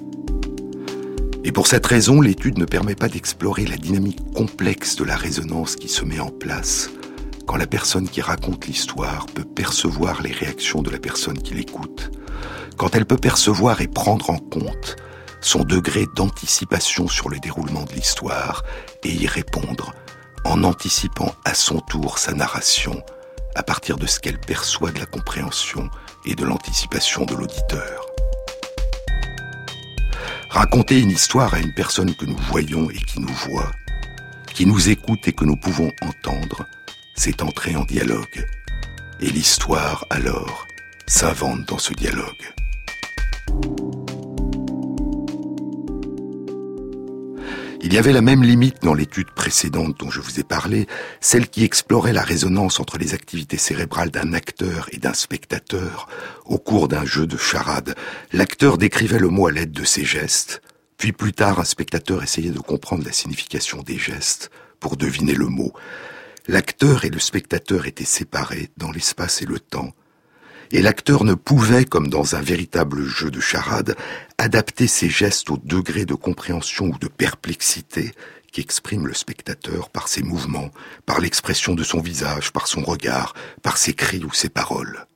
[1.44, 5.76] Et pour cette raison, l'étude ne permet pas d'explorer la dynamique complexe de la résonance
[5.76, 6.90] qui se met en place
[7.46, 12.10] quand la personne qui raconte l'histoire peut percevoir les réactions de la personne qui l'écoute,
[12.76, 14.96] quand elle peut percevoir et prendre en compte
[15.42, 18.62] son degré d'anticipation sur le déroulement de l'histoire
[19.02, 19.92] et y répondre
[20.44, 23.02] en anticipant à son tour sa narration
[23.54, 25.90] à partir de ce qu'elle perçoit de la compréhension
[26.24, 28.06] et de l'anticipation de l'auditeur.
[30.48, 33.70] Raconter une histoire à une personne que nous voyons et qui nous voit,
[34.54, 36.66] qui nous écoute et que nous pouvons entendre,
[37.14, 38.46] c'est entrer en dialogue.
[39.20, 40.66] Et l'histoire, alors,
[41.06, 42.52] s'invente dans ce dialogue.
[47.84, 50.86] Il y avait la même limite dans l'étude précédente dont je vous ai parlé,
[51.20, 56.08] celle qui explorait la résonance entre les activités cérébrales d'un acteur et d'un spectateur
[56.44, 57.96] au cours d'un jeu de charade.
[58.32, 60.62] L'acteur décrivait le mot à l'aide de ses gestes,
[60.96, 65.46] puis plus tard un spectateur essayait de comprendre la signification des gestes pour deviner le
[65.46, 65.72] mot.
[66.46, 69.92] L'acteur et le spectateur étaient séparés dans l'espace et le temps,
[70.72, 73.94] et l'acteur ne pouvait, comme dans un véritable jeu de charade,
[74.38, 78.12] adapter ses gestes au degré de compréhension ou de perplexité
[78.50, 80.70] qu'exprime le spectateur par ses mouvements,
[81.04, 85.06] par l'expression de son visage, par son regard, par ses cris ou ses paroles.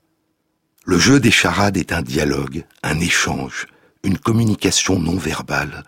[0.85, 3.67] Le jeu des charades est un dialogue, un échange,
[4.05, 5.85] une communication non verbale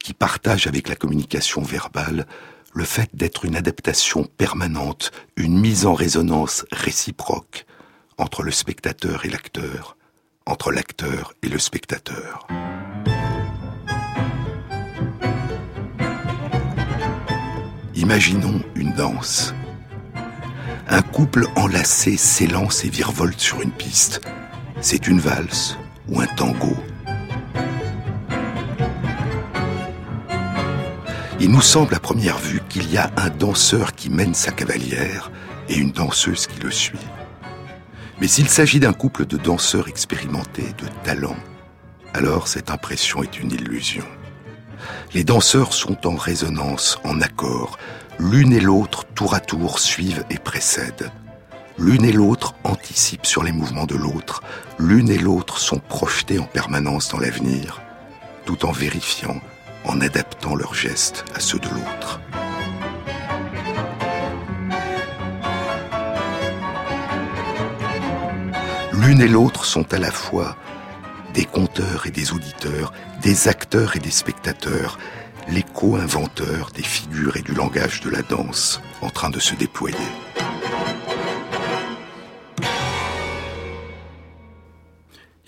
[0.00, 2.26] qui partage avec la communication verbale
[2.74, 7.66] le fait d'être une adaptation permanente, une mise en résonance réciproque
[8.22, 9.96] entre le spectateur et l'acteur,
[10.46, 12.46] entre l'acteur et le spectateur.
[17.96, 19.54] Imaginons une danse.
[20.88, 24.20] Un couple enlacé s'élance et virevolte sur une piste.
[24.80, 25.76] C'est une valse
[26.08, 26.76] ou un tango
[31.40, 35.32] Il nous semble à première vue qu'il y a un danseur qui mène sa cavalière
[35.68, 37.00] et une danseuse qui le suit.
[38.22, 41.34] Mais s'il s'agit d'un couple de danseurs expérimentés, de talent,
[42.14, 44.04] alors cette impression est une illusion.
[45.12, 47.80] Les danseurs sont en résonance, en accord.
[48.20, 51.10] L'une et l'autre, tour à tour, suivent et précèdent.
[51.78, 54.44] L'une et l'autre anticipent sur les mouvements de l'autre.
[54.78, 57.82] L'une et l'autre sont projetées en permanence dans l'avenir,
[58.46, 59.40] tout en vérifiant
[59.84, 62.20] en adaptant leurs gestes à ceux de l'autre.
[69.04, 70.56] L'une et l'autre sont à la fois
[71.34, 74.96] des conteurs et des auditeurs, des acteurs et des spectateurs,
[75.48, 79.96] les co-inventeurs des figures et du langage de la danse en train de se déployer.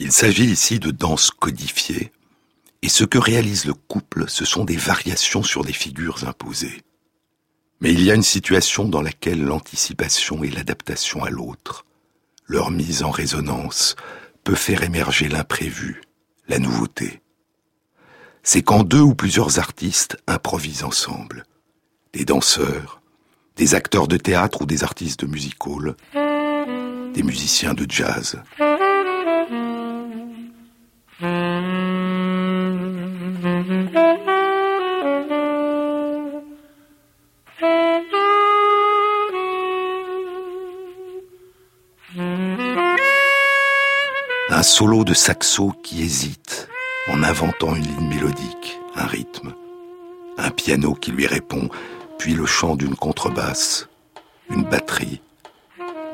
[0.01, 2.11] Il s'agit ici de danse codifiée,
[2.83, 6.83] et ce que réalise le couple, ce sont des variations sur des figures imposées.
[7.81, 11.85] Mais il y a une situation dans laquelle l'anticipation et l'adaptation à l'autre,
[12.47, 13.97] leur mise en résonance,
[14.43, 16.03] peut faire émerger l'imprévu,
[16.49, 17.23] la nouveauté.
[18.43, 21.45] C'est quand deux ou plusieurs artistes improvisent ensemble.
[22.13, 23.01] Des danseurs,
[23.57, 25.27] des acteurs de théâtre ou des artistes de
[27.15, 28.43] des musiciens de jazz.
[44.65, 46.69] Solo de saxo qui hésite
[47.09, 49.55] en inventant une ligne mélodique, un rythme,
[50.39, 51.69] un piano qui lui répond,
[52.19, 53.89] puis le chant d'une contrebasse,
[54.49, 55.21] une batterie,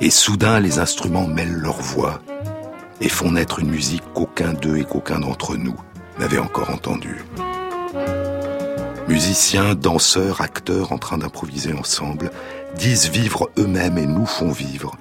[0.00, 2.20] et soudain les instruments mêlent leurs voix
[3.00, 5.76] et font naître une musique qu'aucun d'eux et qu'aucun d'entre nous
[6.18, 7.24] n'avait encore entendue.
[9.06, 12.32] Musiciens, danseurs, acteurs en train d'improviser ensemble
[12.76, 14.96] disent vivre eux-mêmes et nous font vivre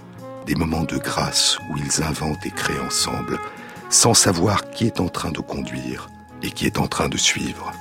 [0.49, 3.37] des moments de grâce où ils inventent et créent ensemble,
[3.91, 6.09] sans savoir qui est en train de conduire
[6.41, 7.71] et qui est en train de suivre.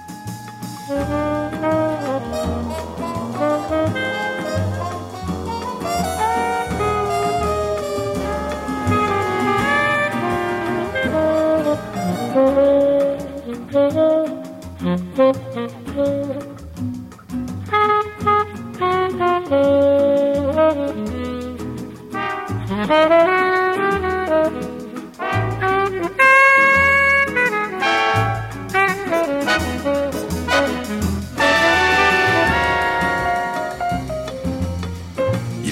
[22.90, 22.94] Ils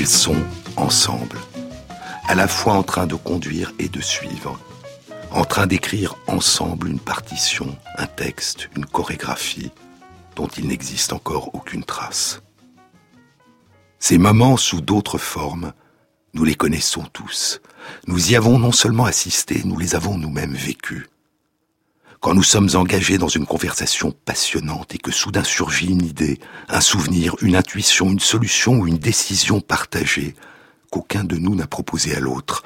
[0.06, 0.36] sont
[0.76, 1.38] ensemble,
[2.28, 4.60] à la fois en train de conduire et de suivre,
[5.30, 9.70] en train d'écrire ensemble une partition, un texte, une chorégraphie
[10.34, 12.42] dont il n'existe encore aucune trace.
[14.00, 15.72] Ces moments sous d'autres formes,
[16.36, 17.62] nous les connaissons tous.
[18.06, 21.06] Nous y avons non seulement assisté, nous les avons nous-mêmes vécus.
[22.20, 26.82] Quand nous sommes engagés dans une conversation passionnante et que soudain surgit une idée, un
[26.82, 30.34] souvenir, une intuition, une solution ou une décision partagée
[30.90, 32.64] qu'aucun de nous n'a proposé à l'autre,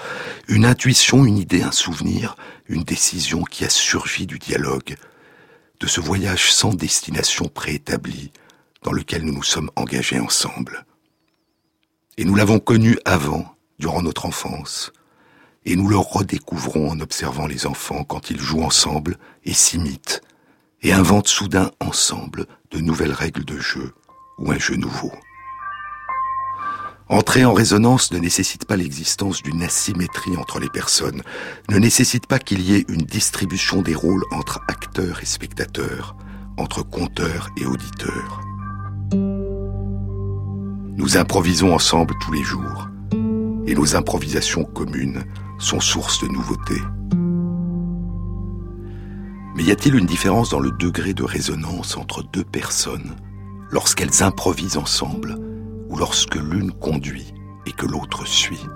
[0.48, 2.34] une intuition, une idée, un souvenir,
[2.66, 4.96] une décision qui a surgi du dialogue,
[5.78, 8.32] de ce voyage sans destination préétablie
[8.82, 10.84] dans lequel nous nous sommes engagés ensemble.
[12.18, 14.92] Et nous l'avons connu avant, durant notre enfance,
[15.64, 20.20] et nous le redécouvrons en observant les enfants quand ils jouent ensemble et s'imitent,
[20.82, 23.94] et inventent soudain ensemble de nouvelles règles de jeu
[24.38, 25.12] ou un jeu nouveau.
[27.08, 31.22] Entrer en résonance ne nécessite pas l'existence d'une asymétrie entre les personnes,
[31.68, 36.14] ne nécessite pas qu'il y ait une distribution des rôles entre acteurs et spectateurs,
[36.58, 38.42] entre conteurs et auditeurs.
[40.96, 42.89] Nous improvisons ensemble tous les jours,
[43.70, 45.22] et nos improvisations communes
[45.60, 46.82] sont source de nouveautés.
[49.54, 53.14] Mais y a-t-il une différence dans le degré de résonance entre deux personnes
[53.70, 55.36] lorsqu'elles improvisent ensemble
[55.88, 57.32] ou lorsque l'une conduit
[57.64, 58.66] et que l'autre suit?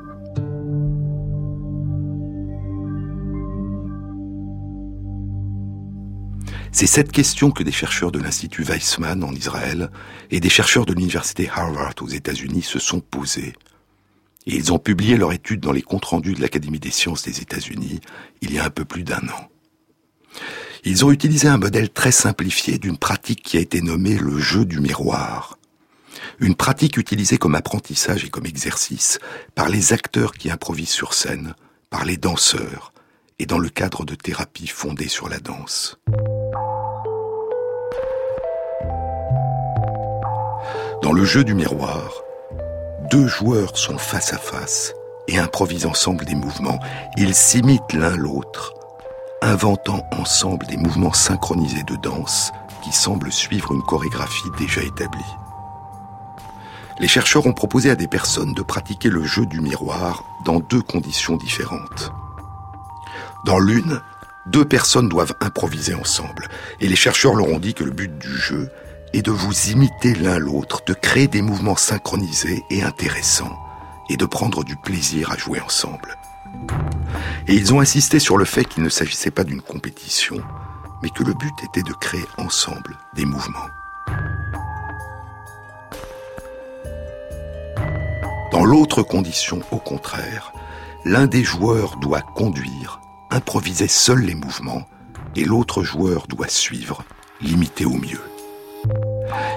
[6.70, 9.90] C'est cette question que des chercheurs de l'Institut Weizmann en Israël
[10.30, 13.55] et des chercheurs de l'Université Harvard aux États-Unis se sont posées.
[14.47, 17.40] Et ils ont publié leur étude dans les comptes rendus de l'Académie des sciences des
[17.40, 18.01] États-Unis
[18.42, 19.49] il y a un peu plus d'un an.
[20.84, 24.66] Ils ont utilisé un modèle très simplifié d'une pratique qui a été nommée le jeu
[24.66, 25.59] du miroir.
[26.40, 29.18] Une pratique utilisée comme apprentissage et comme exercice
[29.55, 31.55] par les acteurs qui improvisent sur scène,
[31.88, 32.92] par les danseurs,
[33.38, 35.99] et dans le cadre de thérapies fondées sur la danse.
[41.03, 42.22] Dans le jeu du miroir,
[43.11, 44.95] deux joueurs sont face à face
[45.29, 46.79] et improvisent ensemble des mouvements.
[47.17, 48.73] Ils s'imitent l'un l'autre,
[49.43, 52.53] inventant ensemble des mouvements synchronisés de danse
[52.83, 55.21] qui semblent suivre une chorégraphie déjà établie.
[57.01, 60.83] Les chercheurs ont proposé à des personnes de pratiquer le jeu du miroir dans deux
[60.83, 62.13] conditions différentes.
[63.45, 64.01] Dans l'une,
[64.47, 66.49] deux personnes doivent improviser ensemble,
[66.81, 68.71] et les chercheurs leur ont dit que le but du jeu
[69.15, 73.57] et de vous imiter l'un l'autre, de créer des mouvements synchronisés et intéressants,
[74.11, 76.19] et de prendre du plaisir à jouer ensemble.
[77.47, 80.43] Et ils ont insisté sur le fait qu'il ne s'agissait pas d'une compétition,
[81.01, 83.69] mais que le but était de créer ensemble des mouvements.
[88.51, 90.53] Dans l'autre condition, au contraire,
[91.05, 93.01] l'un des joueurs doit conduire,
[93.31, 94.83] improviser seul les mouvements,
[95.37, 97.05] et l'autre joueur doit suivre,
[97.41, 98.21] l'imiter au mieux.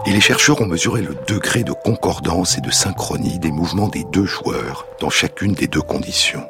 [0.07, 4.05] Et les chercheurs ont mesuré le degré de concordance et de synchronie des mouvements des
[4.05, 6.47] deux joueurs dans chacune des deux conditions.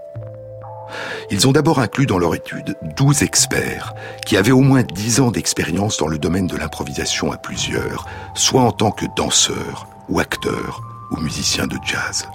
[1.31, 3.95] Ils ont d'abord inclus dans leur étude 12 experts
[4.27, 8.05] qui avaient au moins 10 ans d'expérience dans le domaine de l'improvisation à plusieurs,
[8.35, 12.27] soit en tant que danseurs ou acteurs ou musiciens de jazz.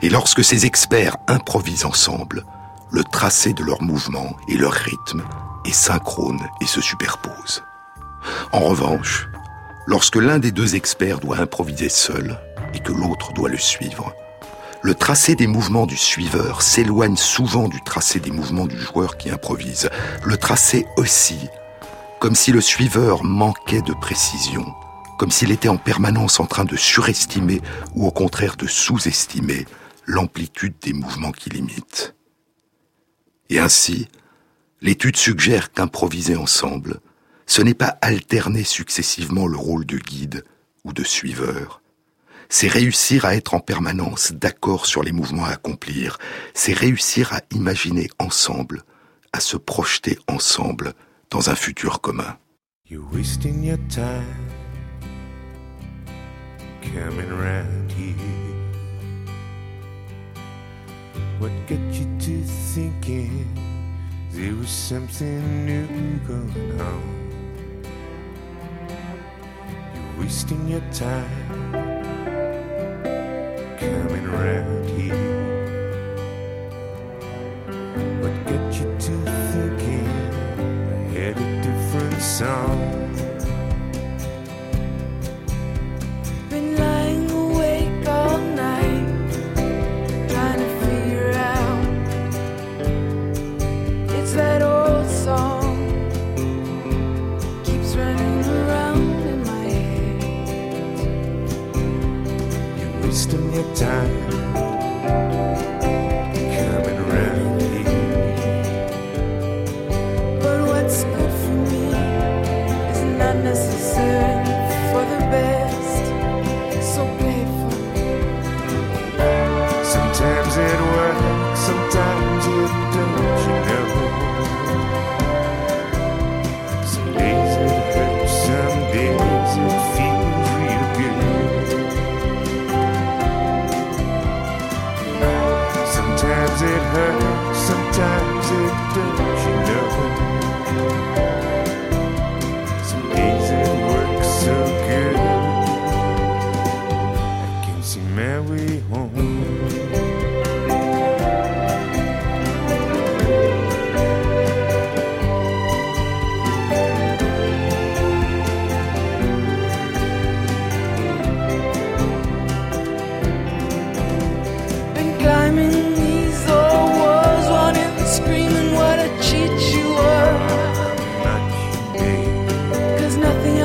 [0.00, 2.44] Et lorsque ces experts improvisent ensemble,
[2.92, 5.24] le tracé de leurs mouvements et leur rythme
[5.64, 7.64] est synchrone et se superpose.
[8.52, 9.28] En revanche,
[9.86, 12.38] lorsque l'un des deux experts doit improviser seul
[12.74, 14.14] et que l'autre doit le suivre,
[14.82, 19.30] le tracé des mouvements du suiveur s'éloigne souvent du tracé des mouvements du joueur qui
[19.30, 19.88] improvise.
[20.24, 21.50] Le tracé oscille,
[22.20, 24.74] comme si le suiveur manquait de précision,
[25.18, 27.62] comme s'il était en permanence en train de surestimer
[27.94, 29.64] ou au contraire de sous-estimer
[30.04, 32.14] l'amplitude des mouvements qu'il imite.
[33.48, 34.08] Et ainsi,
[34.82, 37.00] l'étude suggère qu'improviser ensemble,
[37.46, 40.44] ce n'est pas alterner successivement le rôle de guide
[40.84, 41.80] ou de suiveur,
[42.48, 46.18] c'est réussir à être en permanence d'accord sur les mouvements à accomplir,
[46.52, 48.84] c'est réussir à imaginer ensemble,
[49.32, 50.94] à se projeter ensemble
[51.30, 52.36] dans un futur commun.
[61.40, 63.74] What got you to thinking?
[70.18, 71.43] Wasting your time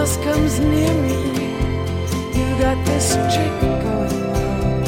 [0.10, 1.20] else comes near me.
[2.38, 4.82] You got this trick going on.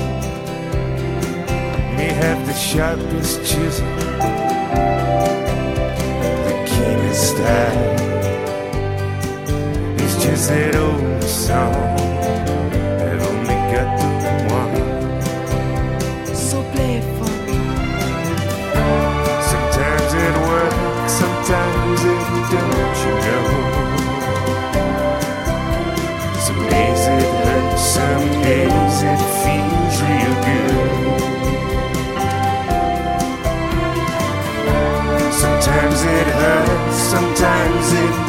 [1.95, 3.88] may have the sharpest chisel,
[6.47, 7.78] the keenest eye.
[9.97, 12.20] It's just that old song.
[37.41, 38.20] Sometimes it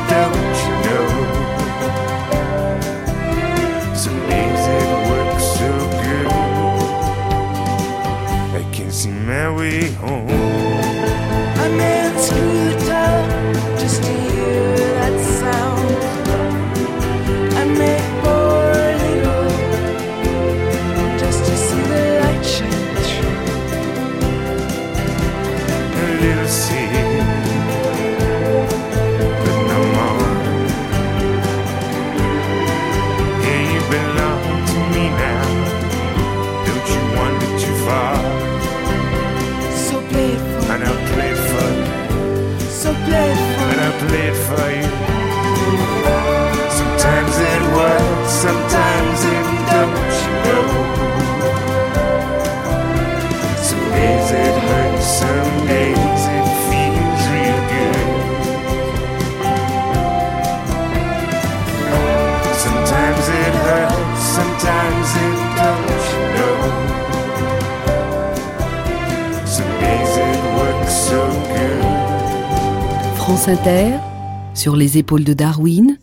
[74.55, 75.99] Sur les épaules de Darwin,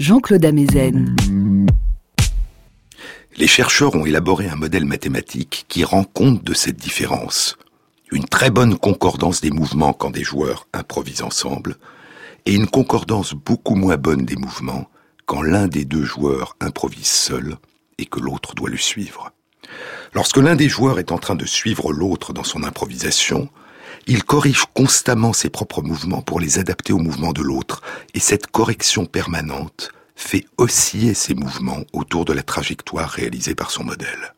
[0.00, 1.14] Jean-Claude Amezen.
[3.36, 7.56] Les chercheurs ont élaboré un modèle mathématique qui rend compte de cette différence.
[8.10, 11.76] Une très bonne concordance des mouvements quand des joueurs improvisent ensemble,
[12.44, 14.88] et une concordance beaucoup moins bonne des mouvements
[15.26, 17.56] quand l'un des deux joueurs improvise seul
[17.98, 19.30] et que l'autre doit le suivre.
[20.12, 23.48] Lorsque l'un des joueurs est en train de suivre l'autre dans son improvisation,
[24.06, 27.82] il corrige constamment ses propres mouvements pour les adapter aux mouvements de l'autre,
[28.14, 33.84] et cette correction permanente fait osciller ses mouvements autour de la trajectoire réalisée par son
[33.84, 34.34] modèle.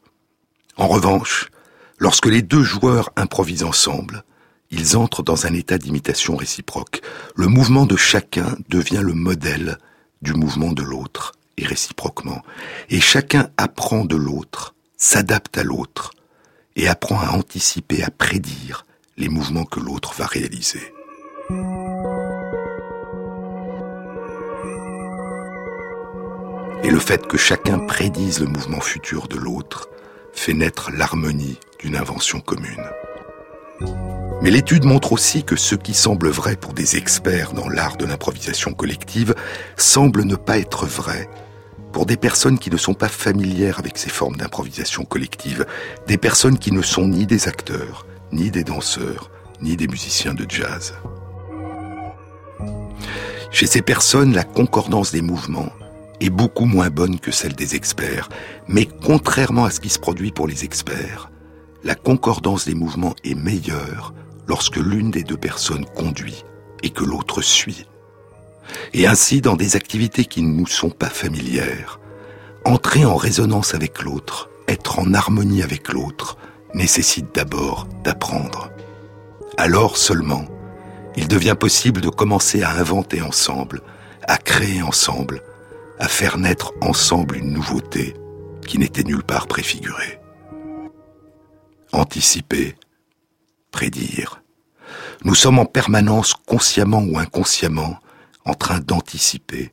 [0.77, 1.51] En revanche,
[1.99, 4.25] lorsque les deux joueurs improvisent ensemble,
[4.71, 7.01] ils entrent dans un état d'imitation réciproque.
[7.35, 9.79] Le mouvement de chacun devient le modèle
[10.23, 12.43] du mouvement de l'autre, et réciproquement.
[12.91, 16.11] Et chacun apprend de l'autre, s'adapte à l'autre,
[16.75, 18.85] et apprend à anticiper, à prédire
[19.19, 20.93] les mouvements que l'autre va réaliser.
[26.83, 29.89] Et le fait que chacun prédise le mouvement futur de l'autre
[30.33, 32.85] fait naître l'harmonie d'une invention commune.
[34.43, 38.05] Mais l'étude montre aussi que ce qui semble vrai pour des experts dans l'art de
[38.05, 39.35] l'improvisation collective
[39.77, 41.29] semble ne pas être vrai
[41.93, 45.65] pour des personnes qui ne sont pas familières avec ces formes d'improvisation collective,
[46.07, 50.47] des personnes qui ne sont ni des acteurs, ni des danseurs, ni des musiciens de
[50.49, 50.95] jazz.
[53.51, 55.73] Chez ces personnes, la concordance des mouvements
[56.21, 58.29] est beaucoup moins bonne que celle des experts,
[58.69, 61.31] mais contrairement à ce qui se produit pour les experts,
[61.85, 64.13] la concordance des mouvements est meilleure
[64.47, 66.45] lorsque l'une des deux personnes conduit
[66.83, 67.87] et que l'autre suit.
[68.93, 72.01] Et ainsi, dans des activités qui ne nous sont pas familières,
[72.65, 76.37] entrer en résonance avec l'autre, être en harmonie avec l'autre,
[76.75, 78.71] nécessite d'abord d'apprendre.
[79.57, 80.45] Alors seulement,
[81.17, 83.83] il devient possible de commencer à inventer ensemble,
[84.29, 85.43] à créer ensemble,
[85.99, 88.15] à faire naître ensemble une nouveauté
[88.67, 90.21] qui n'était nulle part préfigurée.
[91.93, 92.77] Anticiper,
[93.71, 94.43] prédire.
[95.25, 97.99] Nous sommes en permanence, consciemment ou inconsciemment,
[98.45, 99.73] en train d'anticiper,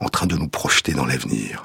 [0.00, 1.64] en train de nous projeter dans l'avenir.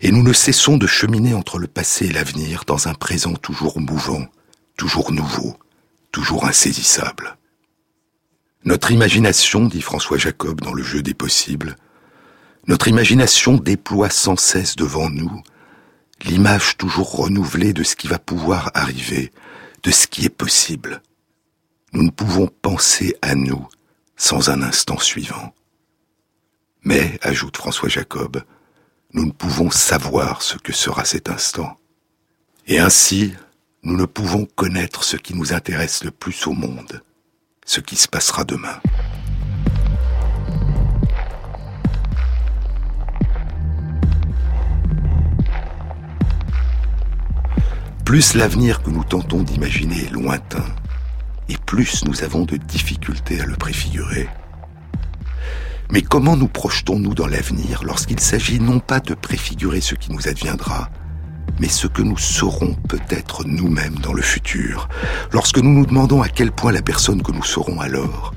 [0.00, 3.80] Et nous ne cessons de cheminer entre le passé et l'avenir dans un présent toujours
[3.80, 4.26] mouvant,
[4.76, 5.56] toujours nouveau,
[6.12, 7.36] toujours insaisissable.
[8.64, 11.76] Notre imagination, dit François Jacob dans Le jeu des possibles,
[12.66, 15.42] notre imagination déploie sans cesse devant nous
[16.24, 19.32] l'image toujours renouvelée de ce qui va pouvoir arriver,
[19.82, 21.02] de ce qui est possible.
[21.92, 23.66] Nous ne pouvons penser à nous
[24.16, 25.54] sans un instant suivant.
[26.82, 28.42] Mais, ajoute François Jacob,
[29.18, 31.76] nous ne pouvons savoir ce que sera cet instant.
[32.68, 33.34] Et ainsi,
[33.82, 37.02] nous ne pouvons connaître ce qui nous intéresse le plus au monde,
[37.66, 38.78] ce qui se passera demain.
[48.04, 50.64] Plus l'avenir que nous tentons d'imaginer est lointain,
[51.48, 54.28] et plus nous avons de difficultés à le préfigurer.
[55.90, 60.28] Mais comment nous projetons-nous dans l'avenir lorsqu'il s'agit non pas de préfigurer ce qui nous
[60.28, 60.90] adviendra,
[61.60, 64.88] mais ce que nous serons peut-être nous-mêmes dans le futur,
[65.32, 68.34] lorsque nous nous demandons à quel point la personne que nous serons alors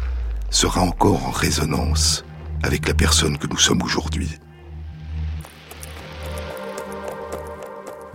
[0.50, 2.24] sera encore en résonance
[2.64, 4.30] avec la personne que nous sommes aujourd'hui.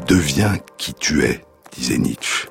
[0.06, 2.48] Deviens qui tu es, disait Nietzsche.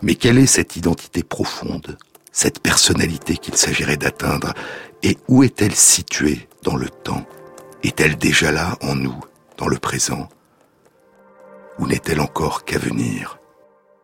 [0.00, 1.96] Mais quelle est cette identité profonde,
[2.32, 4.54] cette personnalité qu'il s'agirait d'atteindre,
[5.02, 7.26] et où est-elle située dans le temps?
[7.82, 9.20] Est-elle déjà là en nous,
[9.56, 10.28] dans le présent?
[11.78, 13.38] Ou n'est-elle encore qu'à venir?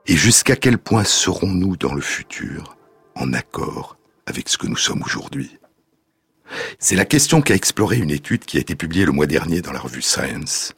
[0.06, 2.76] Et jusqu'à quel point serons-nous dans le futur
[3.14, 3.96] en accord
[4.26, 5.58] avec ce que nous sommes aujourd'hui?
[6.78, 9.72] C'est la question qu'a explorée une étude qui a été publiée le mois dernier dans
[9.72, 10.72] la revue Science.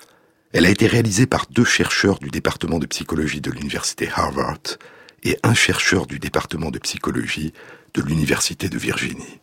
[0.53, 4.59] Elle a été réalisée par deux chercheurs du département de psychologie de l'université Harvard
[5.23, 7.53] et un chercheur du département de psychologie
[7.95, 9.41] de l'université de Virginie.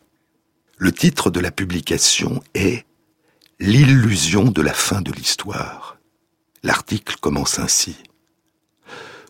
[0.80, 2.86] Le titre de la publication est
[3.60, 5.98] L'illusion de la fin de l'histoire.
[6.62, 7.96] L'article commence ainsi.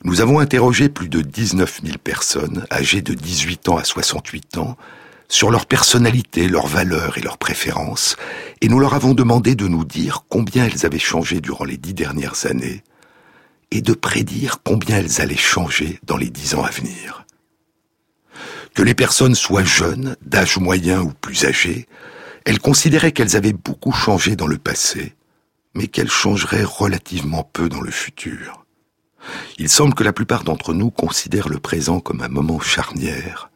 [0.03, 4.77] Nous avons interrogé plus de 19 000 personnes âgées de 18 ans à 68 ans
[5.29, 8.17] sur leur personnalité, leurs valeurs et leurs préférences,
[8.59, 11.93] et nous leur avons demandé de nous dire combien elles avaient changé durant les dix
[11.93, 12.83] dernières années,
[13.71, 17.25] et de prédire combien elles allaient changer dans les dix ans à venir.
[18.77, 21.87] Que les personnes soient jeunes, d'âge moyen ou plus âgées,
[22.45, 25.15] elles considéraient qu'elles avaient beaucoup changé dans le passé,
[25.73, 28.67] mais qu'elles changeraient relativement peu dans le futur.
[29.57, 33.49] Il semble que la plupart d'entre nous considèrent le présent comme un moment charnière,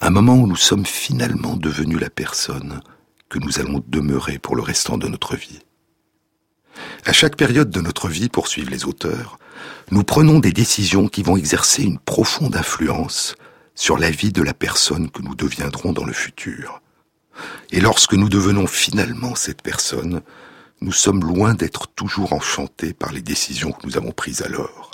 [0.00, 2.80] un moment où nous sommes finalement devenus la personne
[3.28, 5.60] que nous allons demeurer pour le restant de notre vie.
[7.04, 9.38] À chaque période de notre vie, poursuivent les auteurs,
[9.92, 13.36] nous prenons des décisions qui vont exercer une profonde influence
[13.78, 16.82] sur la vie de la personne que nous deviendrons dans le futur.
[17.70, 20.20] Et lorsque nous devenons finalement cette personne,
[20.80, 24.90] nous sommes loin d'être toujours enchantés par les décisions que nous avons prises alors.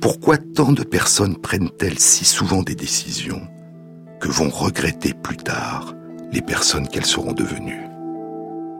[0.00, 3.48] Pourquoi tant de personnes prennent-elles si souvent des décisions
[4.20, 5.92] que vont regretter plus tard
[6.30, 7.88] les personnes qu'elles seront devenues?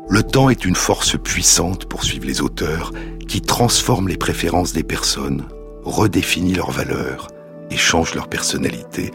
[0.08, 2.92] Le temps est une force puissante, poursuivent les auteurs,
[3.26, 5.48] qui transforme les préférences des personnes,
[5.82, 7.26] redéfinit leurs valeurs
[7.70, 9.12] et changent leur personnalité,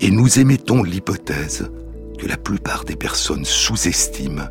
[0.00, 1.70] et nous émettons l'hypothèse
[2.18, 4.48] que la plupart des personnes sous-estiment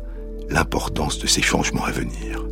[0.48, 2.46] l'importance de ces changements à venir.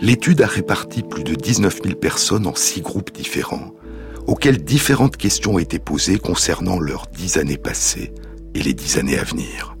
[0.00, 3.72] L'étude a réparti plus de 19 000 personnes en six groupes différents,
[4.26, 8.12] auxquels différentes questions ont été posées concernant leurs dix années passées
[8.54, 9.73] et les dix années à venir.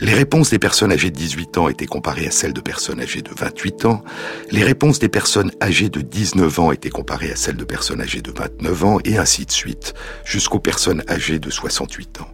[0.00, 3.22] Les réponses des personnes âgées de 18 ans étaient comparées à celles de personnes âgées
[3.22, 4.02] de 28 ans.
[4.50, 8.22] Les réponses des personnes âgées de 19 ans étaient comparées à celles de personnes âgées
[8.22, 12.28] de 29 ans, et ainsi de suite, jusqu'aux personnes âgées de 68 ans.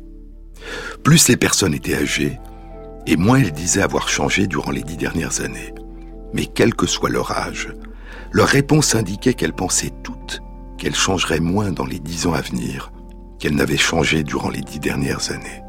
[1.04, 2.38] Plus les personnes étaient âgées,
[3.06, 5.74] et moins elles disaient avoir changé durant les dix dernières années.
[6.32, 7.74] Mais quel que soit leur âge,
[8.32, 10.40] leur réponse indiquait qu'elles pensaient toutes
[10.78, 12.90] qu'elles changeraient moins dans les dix ans à venir
[13.38, 15.62] qu'elles n'avaient changé durant les dix dernières années.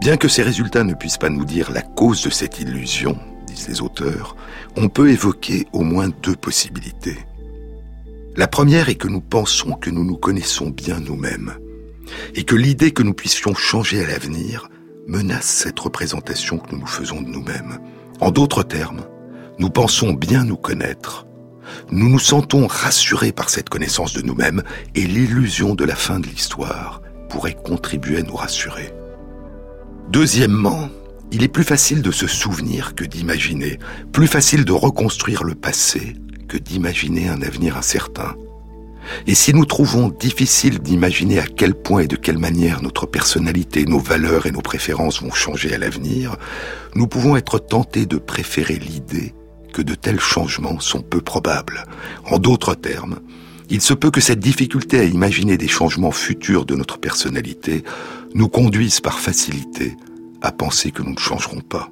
[0.00, 3.68] Bien que ces résultats ne puissent pas nous dire la cause de cette illusion, disent
[3.68, 4.36] les auteurs,
[4.76, 7.18] on peut évoquer au moins deux possibilités.
[8.36, 11.54] La première est que nous pensons que nous nous connaissons bien nous-mêmes,
[12.34, 14.68] et que l'idée que nous puissions changer à l'avenir
[15.06, 17.78] menace cette représentation que nous nous faisons de nous-mêmes.
[18.20, 19.02] En d'autres termes,
[19.58, 21.26] nous pensons bien nous connaître.
[21.90, 24.62] Nous nous sentons rassurés par cette connaissance de nous-mêmes
[24.94, 28.92] et l'illusion de la fin de l'histoire pourrait contribuer à nous rassurer.
[30.10, 30.88] Deuxièmement,
[31.32, 33.78] il est plus facile de se souvenir que d'imaginer,
[34.12, 36.14] plus facile de reconstruire le passé
[36.48, 38.36] que d'imaginer un avenir incertain.
[39.26, 43.84] Et si nous trouvons difficile d'imaginer à quel point et de quelle manière notre personnalité,
[43.84, 46.36] nos valeurs et nos préférences vont changer à l'avenir,
[46.94, 49.34] nous pouvons être tentés de préférer l'idée
[49.72, 51.84] que de tels changements sont peu probables.
[52.24, 53.20] En d'autres termes,
[53.70, 57.84] il se peut que cette difficulté à imaginer des changements futurs de notre personnalité
[58.34, 59.96] nous conduise par facilité
[60.42, 61.90] à penser que nous ne changerons pas.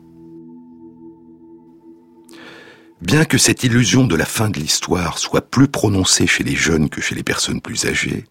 [3.01, 6.89] Bien que cette illusion de la fin de l'histoire soit plus prononcée chez les jeunes
[6.89, 8.27] que chez les personnes plus âgées,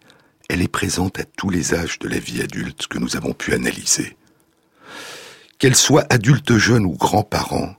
[0.48, 3.52] elle est présente à tous les âges de la vie adulte que nous avons pu
[3.52, 4.16] analyser.
[5.58, 7.74] Qu'elles soient adultes jeunes ou grands-parents,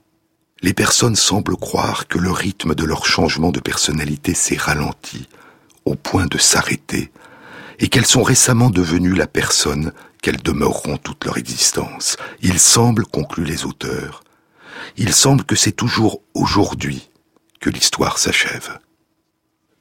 [0.62, 5.28] les personnes semblent croire que le rythme de leur changement de personnalité s'est ralenti
[5.84, 7.10] au point de s'arrêter
[7.78, 12.16] et qu'elles sont récemment devenues la personne qu'elles demeureront toute leur existence.
[12.40, 14.22] Il semble, concluent les auteurs,
[14.96, 17.10] il semble que c'est toujours aujourd'hui
[17.60, 18.78] que l'histoire s'achève.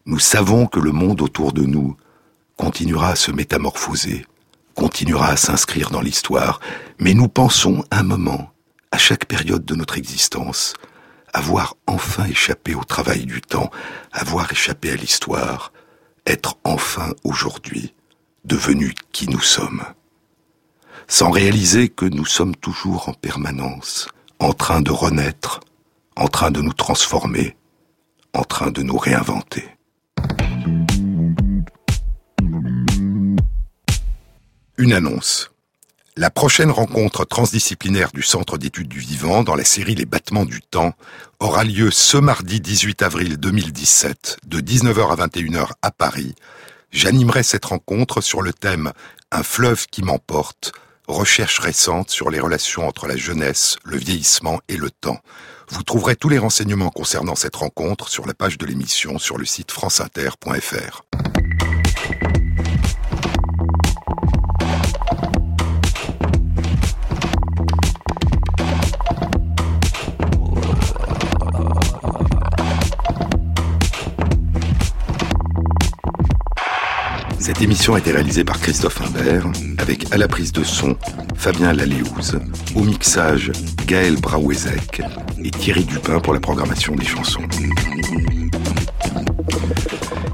[0.05, 1.95] Nous savons que le monde autour de nous
[2.57, 4.25] continuera à se métamorphoser,
[4.75, 6.59] continuera à s'inscrire dans l'histoire,
[6.99, 8.51] mais nous pensons un moment,
[8.91, 10.73] à chaque période de notre existence,
[11.33, 13.71] avoir enfin échappé au travail du temps,
[14.11, 15.72] avoir échappé à l'histoire,
[16.25, 17.93] être enfin aujourd'hui
[18.45, 19.83] devenu qui nous sommes.
[21.07, 24.07] Sans réaliser que nous sommes toujours en permanence
[24.39, 25.61] en train de renaître,
[26.15, 27.55] en train de nous transformer,
[28.33, 29.63] en train de nous réinventer.
[34.77, 35.52] Une annonce.
[36.15, 40.61] La prochaine rencontre transdisciplinaire du Centre d'études du vivant dans la série Les battements du
[40.61, 40.93] temps
[41.39, 46.35] aura lieu ce mardi 18 avril 2017 de 19h à 21h à Paris.
[46.91, 48.91] J'animerai cette rencontre sur le thème
[49.31, 50.73] Un fleuve qui m'emporte,
[51.07, 55.17] recherche récente sur les relations entre la jeunesse, le vieillissement et le temps.
[55.69, 59.45] Vous trouverez tous les renseignements concernant cette rencontre sur la page de l'émission sur le
[59.45, 61.01] site franceinter.fr.
[77.43, 79.45] Cette émission a été réalisée par Christophe Imbert,
[79.77, 80.95] avec à la prise de son
[81.35, 82.39] Fabien Laléouz,
[82.73, 83.51] au mixage
[83.85, 85.01] Gaël Brawezek
[85.43, 87.41] et Thierry Dupin pour la programmation des chansons.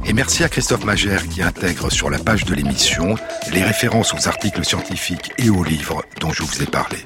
[0.06, 3.16] Et merci à Christophe Magère qui intègre sur la page de l'émission
[3.52, 7.00] les références aux articles scientifiques et aux livres dont je vous ai parlé.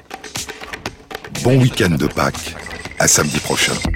[1.42, 2.54] Bon week-end de Pâques,
[2.98, 3.72] à samedi prochain.